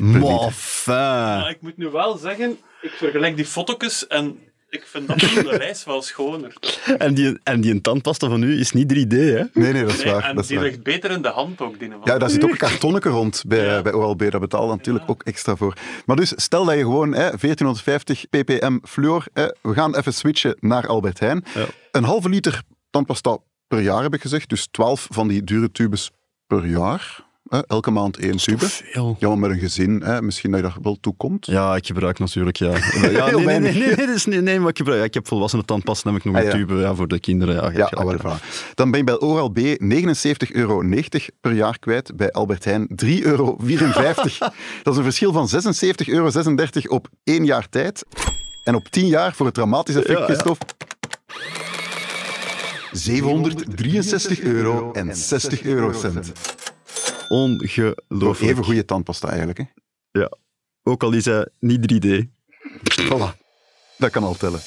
liter. 0.02 0.52
Maar 0.86 1.50
ik 1.50 1.60
moet 1.60 1.76
nu 1.76 1.88
wel 1.88 2.16
zeggen, 2.16 2.58
ik 2.80 2.90
vergelijk 2.90 3.36
die 3.36 3.44
foto's 3.44 4.06
en 4.06 4.38
ik 4.72 4.86
vind 4.86 5.08
dat 5.08 5.22
van 5.22 5.44
de 5.44 5.58
lijst 5.64 5.84
wel 5.84 6.02
schoner. 6.02 6.52
En 6.98 7.14
die, 7.14 7.38
en 7.42 7.60
die 7.60 7.80
tandpasta 7.80 8.28
van 8.28 8.42
u 8.42 8.60
is 8.60 8.72
niet 8.72 8.92
3D, 8.92 9.16
hè? 9.16 9.42
Nee, 9.52 9.72
nee, 9.72 9.84
dat 9.84 9.92
is 9.92 10.04
Nee, 10.04 10.12
waar. 10.12 10.24
en 10.24 10.34
dat 10.34 10.42
is 10.44 10.48
die 10.50 10.58
waar. 10.58 10.66
ligt 10.66 10.82
beter 10.82 11.10
in 11.10 11.22
de 11.22 11.28
hand 11.28 11.60
ook, 11.60 11.78
die 11.78 11.90
van. 11.90 12.00
Ja, 12.04 12.18
daar 12.18 12.30
zit 12.30 12.44
ook 12.44 12.50
een 12.50 12.56
kartonnetje 12.56 13.10
rond 13.10 13.42
bij, 13.46 13.82
bij 13.82 13.92
OLB. 13.92 14.30
Daar 14.30 14.40
betaal 14.40 14.64
je 14.64 14.68
natuurlijk 14.76 15.10
ook 15.10 15.22
extra 15.22 15.56
voor. 15.56 15.76
Maar 16.06 16.16
dus, 16.16 16.32
stel 16.36 16.64
dat 16.64 16.74
je 16.74 16.80
gewoon 16.80 17.08
hè, 17.12 17.30
1450 17.38 18.28
ppm 18.28 18.78
fluor... 18.82 19.24
Hè, 19.32 19.46
we 19.62 19.74
gaan 19.74 19.96
even 19.96 20.14
switchen 20.14 20.56
naar 20.60 20.86
Albert 20.86 21.18
Heijn. 21.20 21.44
Ja. 21.54 21.66
Een 21.90 22.04
halve 22.04 22.28
liter 22.28 22.62
tandpasta 22.90 23.38
per 23.68 23.80
jaar, 23.80 24.02
heb 24.02 24.14
ik 24.14 24.20
gezegd. 24.20 24.48
Dus 24.48 24.66
12 24.70 25.06
van 25.10 25.28
die 25.28 25.44
dure 25.44 25.70
tubes 25.72 26.10
per 26.46 26.66
jaar. 26.66 27.30
Hè, 27.52 27.66
elke 27.66 27.90
maand 27.90 28.16
één 28.16 28.36
tube. 28.36 28.66
Veel. 28.68 29.16
Ja, 29.18 29.28
maar 29.28 29.38
met 29.38 29.50
een 29.50 29.58
gezin, 29.58 30.02
hè, 30.04 30.22
misschien 30.22 30.50
dat 30.50 30.60
je 30.60 30.66
daar 30.66 30.76
wel 30.82 30.96
toe 31.00 31.14
komt. 31.16 31.46
Ja, 31.46 31.76
ik 31.76 31.86
gebruik 31.86 32.18
natuurlijk, 32.18 32.56
ja. 32.56 32.70
ja 32.76 32.76
Heel 32.76 33.10
nee, 33.10 33.22
nee, 33.24 33.34
nee, 33.34 33.44
weinig. 33.46 33.74
nee, 33.74 33.86
nee, 33.96 34.06
dat 34.06 34.14
is 34.14 34.26
niet- 34.26 34.42
nee, 34.42 34.60
maar 34.60 34.68
ik 34.68 34.76
gebruik... 34.76 34.98
ja, 34.98 35.04
ik 35.04 35.14
heb 35.14 35.26
volwassenen 35.28 35.64
tandpasta, 35.64 36.02
dan 36.04 36.12
heb 36.12 36.22
ik 36.26 36.32
nog 36.32 36.42
een 36.42 36.48
Ah, 36.48 36.58
ja. 36.58 36.66
tube 36.66 36.80
ja, 36.80 36.94
voor 36.94 37.08
de 37.08 37.20
kinderen. 37.20 37.54
Ja, 37.54 37.70
Ja, 37.72 37.84
ah. 37.84 38.34
Dan 38.74 38.90
ben 38.90 38.98
je 38.98 39.04
bij 39.06 39.20
Oral 39.20 39.48
B 39.48 39.58
79,90 39.58 40.50
euro 40.52 40.82
per 41.40 41.52
jaar 41.52 41.78
kwijt. 41.78 42.16
Bij 42.16 42.30
Albert 42.30 42.64
Heijn 42.64 42.88
3,54 43.04 43.08
euro. 43.22 43.56
Dat 44.82 44.92
is 44.92 44.96
een 44.96 45.02
verschil 45.02 45.32
van 45.32 45.48
76,36 45.48 46.12
euro 46.12 46.30
op 46.88 47.08
één 47.24 47.44
jaar 47.44 47.68
tijd. 47.68 48.04
En 48.64 48.74
op 48.74 48.88
10 48.88 49.06
jaar, 49.06 49.34
voor 49.34 49.46
het 49.46 49.54
dramatische 49.54 50.00
effect, 50.00 50.18
Ja, 50.18 50.26
ja. 50.26 50.32
Christophe, 50.32 50.66
763 52.92 54.40
euro 54.40 54.92
en 54.92 55.16
60 55.16 55.62
eurocent. 55.62 56.32
Ongelooflijk. 57.32 58.50
even 58.50 58.64
goede 58.64 58.84
tandpasta 58.84 59.28
eigenlijk. 59.28 59.58
Hè? 59.58 59.64
Ja. 60.20 60.32
Ook 60.82 61.02
al 61.02 61.12
is 61.12 61.24
hij 61.24 61.48
niet 61.58 61.92
3D. 61.92 62.22
Voilà. 63.00 63.38
Dat 63.98 64.10
kan 64.10 64.22
al 64.22 64.34
tellen. 64.34 64.60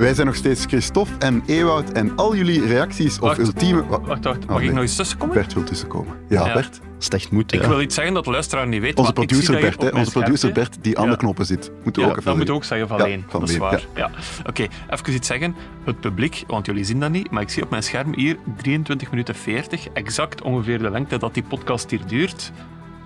Wij 0.00 0.14
zijn 0.14 0.26
nog 0.26 0.36
steeds 0.36 0.64
Christophe 0.64 1.12
en 1.18 1.42
Ewout 1.46 1.90
en 1.92 2.16
al 2.16 2.34
jullie 2.36 2.66
reacties 2.66 3.14
of 3.18 3.20
Wacht. 3.20 3.38
ultieme... 3.38 3.86
Wa- 3.86 4.00
Wacht, 4.00 4.24
wacht. 4.24 4.46
Mag 4.46 4.56
Oh, 4.56 4.62
ik 4.62 4.70
nog 4.72 4.80
eens 4.80 4.96
tussenkomen? 4.96 5.34
Bert 5.34 5.52
wil 5.54 5.62
tussenkomen. 5.64 6.14
Ja, 6.28 6.46
Ja. 6.46 6.52
Bert. 6.52 6.80
Slecht 6.98 7.30
moet, 7.30 7.52
Ik 7.52 7.62
ja. 7.62 7.68
wil 7.68 7.80
iets 7.80 7.94
zeggen 7.94 8.14
dat 8.14 8.24
de 8.24 8.30
luisteraar 8.30 8.66
niet 8.66 8.80
weet. 8.80 8.98
Onze 8.98 9.12
maar 9.14 9.22
ik 9.22 9.34
zie 9.34 9.42
producer 9.44 9.70
Bert, 9.78 9.92
hè, 9.92 9.98
onze 9.98 10.10
producer 10.12 10.52
Bert, 10.52 10.78
die 10.80 10.98
aan 10.98 11.10
de 11.10 11.16
knoppen 11.16 11.46
zit. 11.46 11.70
Moeten 11.84 11.92
we 11.94 12.00
Ja, 12.00 12.06
ook 12.14 12.18
even 12.20 12.24
dat 12.30 12.36
moet 12.36 12.50
ook 12.50 12.64
zeggen 12.64 12.88
van 12.88 12.98
Ja, 12.98 13.04
Leen. 13.04 13.24
van 13.28 13.40
dat 13.40 13.48
is 13.48 13.56
waar. 13.56 13.84
Ja. 13.94 14.10
Oké, 14.46 14.66
even 14.90 15.12
iets 15.14 15.26
zeggen. 15.26 15.54
Het 15.84 16.00
publiek, 16.00 16.44
want 16.46 16.66
jullie 16.66 16.84
zien 16.84 17.00
dat 17.00 17.10
niet, 17.10 17.30
maar 17.30 17.42
ik 17.42 17.48
zie 17.50 17.62
op 17.62 17.70
mijn 17.70 17.82
scherm 17.82 18.14
hier 18.14 18.36
23 18.56 19.10
minuten 19.10 19.34
40, 19.34 19.88
exact 19.92 20.42
ongeveer 20.42 20.78
de 20.78 20.90
lengte 20.90 21.18
dat 21.18 21.34
die 21.34 21.42
podcast 21.42 21.90
hier 21.90 22.00
duurt. 22.06 22.52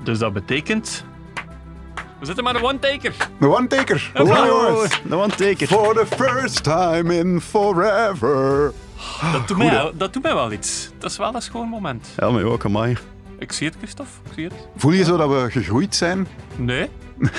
Dus 0.05 0.19
dat 0.19 0.33
betekent... 0.33 1.05
We 2.25 2.31
zitten 2.31 2.53
maar 2.53 2.63
een 2.63 2.69
one-taker. 2.69 3.15
De 3.39 3.57
one-taker. 3.57 4.11
Jongens. 4.17 5.01
De 5.09 5.17
one-taker. 5.17 5.67
For 5.67 5.95
the 5.95 6.07
first 6.17 6.63
time 6.63 7.17
in 7.17 7.41
forever. 7.41 8.73
Dat 9.33 9.49
doet, 9.49 9.57
mij, 9.57 9.93
dat 9.95 10.13
doet 10.13 10.23
mij 10.23 10.35
wel 10.35 10.53
iets. 10.53 10.91
Dat 10.99 11.11
is 11.11 11.17
wel 11.17 11.35
een 11.35 11.43
schoon 11.43 11.69
moment. 11.69 12.09
Ja, 12.17 12.31
maar 12.31 12.43
ook, 12.43 12.65
amai. 12.65 12.97
Ik 13.39 13.53
zie 13.53 13.67
het, 13.67 13.77
Christophe. 13.79 14.13
Ik 14.27 14.33
zie 14.35 14.45
het. 14.45 14.55
Voel 14.77 14.93
je 14.93 15.05
zo 15.05 15.17
dat 15.17 15.29
we 15.29 15.51
gegroeid 15.51 15.95
zijn? 15.95 16.27
Nee. 16.57 16.89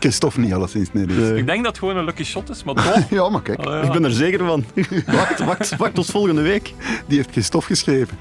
Christophe 0.00 0.40
niet, 0.40 0.52
alleszins. 0.52 0.92
Nee, 0.92 1.06
dus. 1.06 1.38
Ik 1.38 1.46
denk 1.46 1.58
dat 1.58 1.66
het 1.66 1.78
gewoon 1.78 1.96
een 1.96 2.04
lucky 2.04 2.24
shot 2.24 2.50
is, 2.50 2.64
maar 2.64 2.74
toch. 2.74 3.10
Ja, 3.10 3.28
maar 3.28 3.42
kijk. 3.42 3.58
Allee, 3.58 3.78
ja. 3.78 3.86
Ik 3.86 3.92
ben 3.92 4.04
er 4.04 4.12
zeker 4.12 4.46
van. 4.46 4.64
wacht, 5.06 5.38
wacht, 5.38 5.76
wacht 5.76 5.94
tot 5.94 6.06
volgende 6.06 6.42
week. 6.42 6.72
Die 7.06 7.16
heeft 7.16 7.30
Christophe 7.30 7.66
geschreven. 7.66 8.18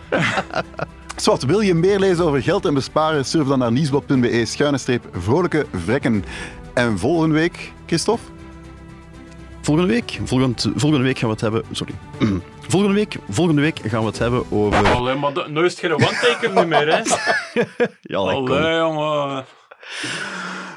Zwart, 1.17 1.45
wil 1.45 1.60
je 1.60 1.73
meer 1.73 1.99
lezen 1.99 2.25
over 2.25 2.41
geld 2.41 2.65
en 2.65 2.73
besparen? 2.73 3.25
Surf 3.25 3.47
dan 3.47 3.60
naar 3.60 3.71
nieuwsblad.be 3.71 4.45
schuine 4.45 4.77
streep 4.77 5.06
vrolijke 5.12 5.65
vrekken. 5.86 6.23
En 6.73 6.99
volgende 6.99 7.36
week, 7.36 7.71
Christophe? 7.86 8.23
Volgende 9.62 9.89
week, 9.93 10.19
volgend, 10.23 10.69
volgende 10.75 11.06
week 11.06 11.17
gaan 11.17 11.27
we 11.27 11.34
het 11.34 11.41
hebben... 11.41 11.63
Sorry. 11.71 11.93
Volgende 12.69 12.95
week, 12.95 13.17
volgende 13.30 13.62
week 13.62 13.80
gaan 13.84 13.99
we 13.99 14.06
het 14.08 14.19
hebben 14.19 14.51
over... 14.51 14.88
Allee, 14.95 15.15
maar 15.15 15.34
dat- 15.34 15.49
nu 15.49 15.63
is 15.65 15.71
het 15.71 15.80
geen 15.80 15.93
one-taker 15.93 16.67
meer, 16.67 16.88
hè. 16.95 17.01
Ja. 18.01 18.17
Allee, 18.17 18.36
jongen. 18.77 19.45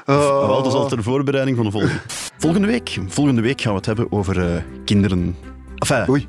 Oh. 0.05 0.47
Wel, 0.47 0.47
dat 0.63 0.65
is 0.65 0.73
al 0.73 0.87
ter 0.87 1.03
voorbereiding 1.03 1.55
van 1.57 1.65
de 1.65 1.71
volgende. 1.71 1.95
Volgende 2.37 2.67
week, 2.67 2.97
volgende 3.07 3.41
week 3.41 3.61
gaan 3.61 3.71
we 3.71 3.77
het 3.77 3.85
hebben 3.85 4.11
over 4.11 4.53
eh, 4.55 4.61
kinderen. 4.85 5.35
Enfin, 5.75 6.09
Oei. 6.09 6.27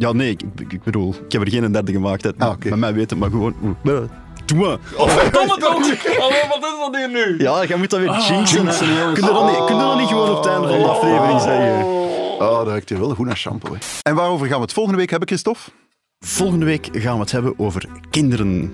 Ja, 0.00 0.12
nee, 0.12 0.30
ik, 0.30 0.42
ik- 0.58 0.72
ik 0.72 0.82
bedoel, 0.82 1.14
ik 1.26 1.32
heb 1.32 1.42
er 1.42 1.48
geen 1.50 1.72
derde 1.72 1.92
gemaakt. 1.92 2.22
Hè. 2.24 2.30
Ah, 2.38 2.48
oké. 2.50 2.68
Bij 2.68 2.78
mij 2.78 2.94
weten, 2.94 3.18
maar 3.18 3.30
gewoon... 3.30 3.54
Doe 4.44 4.58
maar. 4.58 4.78
Verdomme 5.08 5.56
toch! 5.58 5.74
Allee, 6.20 6.42
wat 6.48 6.58
is 6.62 6.78
dat 6.80 6.96
hier 6.96 7.10
nu? 7.10 7.38
Ja, 7.38 7.64
jij 7.64 7.76
moet 7.76 7.90
dat 7.90 8.00
weer 8.00 8.08
jinxen. 8.10 8.34
jinxen, 8.62 8.86
hè. 8.88 9.00
jongens. 9.00 9.18
Kun 9.18 9.28
je 9.28 9.32
dat 9.34 9.46
niet, 9.50 9.64
kun 9.66 9.76
je 9.76 9.82
dat 9.82 9.98
niet 9.98 10.08
gewoon 10.08 10.30
op 10.30 10.36
het 10.36 10.46
einde 10.52 10.68
van 10.68 10.78
de 10.78 10.84
aflevering 10.88 11.40
zeggen? 11.40 11.84
Oh, 11.84 12.38
dat 12.58 12.66
ruikt 12.66 12.88
hier 12.88 12.98
wel 12.98 13.14
goed 13.14 13.26
naar 13.26 13.36
shampoo. 13.36 13.72
Hè. 13.72 13.78
En 14.02 14.14
waarover 14.14 14.46
gaan 14.46 14.56
we 14.56 14.62
het 14.62 14.72
volgende 14.72 14.98
week 14.98 15.10
hebben, 15.10 15.28
Christophe? 15.28 15.60
Volgende 16.26 16.64
week 16.64 16.88
gaan 16.92 17.14
we 17.14 17.20
het 17.20 17.32
hebben 17.32 17.54
over 17.58 17.86
kinderen. 18.10 18.72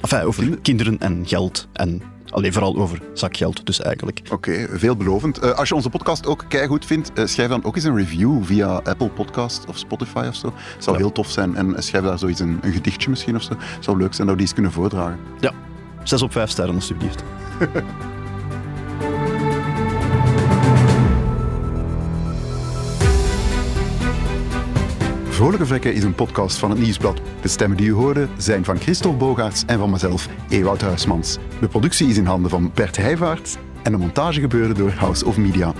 Enfin, 0.00 0.20
over 0.20 0.58
kinderen 0.62 0.98
en 0.98 1.22
geld. 1.26 1.68
En 1.72 2.02
alleen 2.34 2.52
vooral 2.52 2.76
over 2.76 3.00
zakgeld, 3.12 3.66
dus 3.66 3.80
eigenlijk. 3.80 4.20
Oké, 4.30 4.66
veelbelovend. 4.70 5.38
Eh, 5.38 5.50
als 5.50 5.68
je 5.68 5.74
onze 5.74 5.90
podcast 5.90 6.26
ook 6.26 6.44
keigoed 6.48 6.86
vindt, 6.86 7.12
eh, 7.12 7.26
schrijf 7.26 7.48
dan 7.48 7.64
ook 7.64 7.74
eens 7.76 7.84
een 7.84 7.96
review 7.96 8.44
via 8.44 8.74
Apple 8.84 9.08
Podcast 9.08 9.64
of 9.68 9.78
Spotify 9.78 10.24
of 10.28 10.34
zo. 10.34 10.52
zou 10.78 10.96
Ja. 10.96 11.02
heel 11.02 11.12
tof 11.12 11.30
zijn. 11.30 11.56
En 11.56 11.82
schrijf 11.82 12.04
daar 12.04 12.18
zoiets 12.18 12.40
een, 12.40 12.58
een 12.62 12.72
gedichtje 12.72 13.10
misschien 13.10 13.36
of 13.36 13.42
zo. 13.42 13.52
zou 13.80 13.98
leuk 13.98 14.14
zijn 14.14 14.26
dat 14.26 14.36
we 14.36 14.42
die 14.42 14.42
eens 14.42 14.52
kunnen 14.54 14.72
voordragen. 14.72 15.18
Ja, 15.40 15.52
zes 16.02 16.22
op 16.22 16.32
vijf 16.32 16.50
sterren, 16.50 16.74
alstublieft. 16.74 17.22
Vrolijke 25.34 25.66
Vrekken 25.66 25.94
is 25.94 26.02
een 26.02 26.14
podcast 26.14 26.58
van 26.58 26.70
het 26.70 26.78
Nieuwsblad. 26.78 27.20
De 27.40 27.48
stemmen 27.48 27.76
die 27.76 27.86
u 27.86 27.92
hoorde 27.92 28.28
zijn 28.36 28.64
van 28.64 28.78
Christophe 28.78 29.18
Bogaerts 29.18 29.62
en 29.66 29.78
van 29.78 29.90
mezelf, 29.90 30.28
Ewout 30.48 30.80
Huismans. 30.80 31.38
De 31.60 31.68
productie 31.68 32.08
is 32.08 32.16
in 32.16 32.24
handen 32.24 32.50
van 32.50 32.70
Bert 32.74 32.96
Heijvaart 32.96 33.58
en 33.82 33.92
de 33.92 33.98
montage 33.98 34.40
gebeurde 34.40 34.74
door 34.74 34.90
House 34.90 35.24
of 35.24 35.36
Media. 35.36 35.72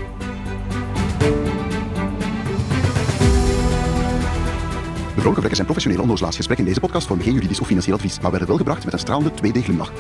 De 5.15 5.21
Vrolijke 5.21 5.35
Vrekken 5.35 5.55
zijn 5.55 5.67
professionele 5.67 6.03
onnozelaarsgesprekken 6.03 6.67
in 6.67 6.73
deze 6.73 6.87
podcast 6.87 7.07
vormen 7.07 7.25
geen 7.25 7.35
juridisch 7.35 7.61
of 7.61 7.67
financieel 7.67 7.97
advies, 7.97 8.21
maar 8.21 8.31
werden 8.31 8.49
wel 8.49 8.59
gebracht 8.59 8.85
met 8.85 8.93
een 8.93 8.99
stralende 8.99 9.31
2D-glimlach. 9.31 9.93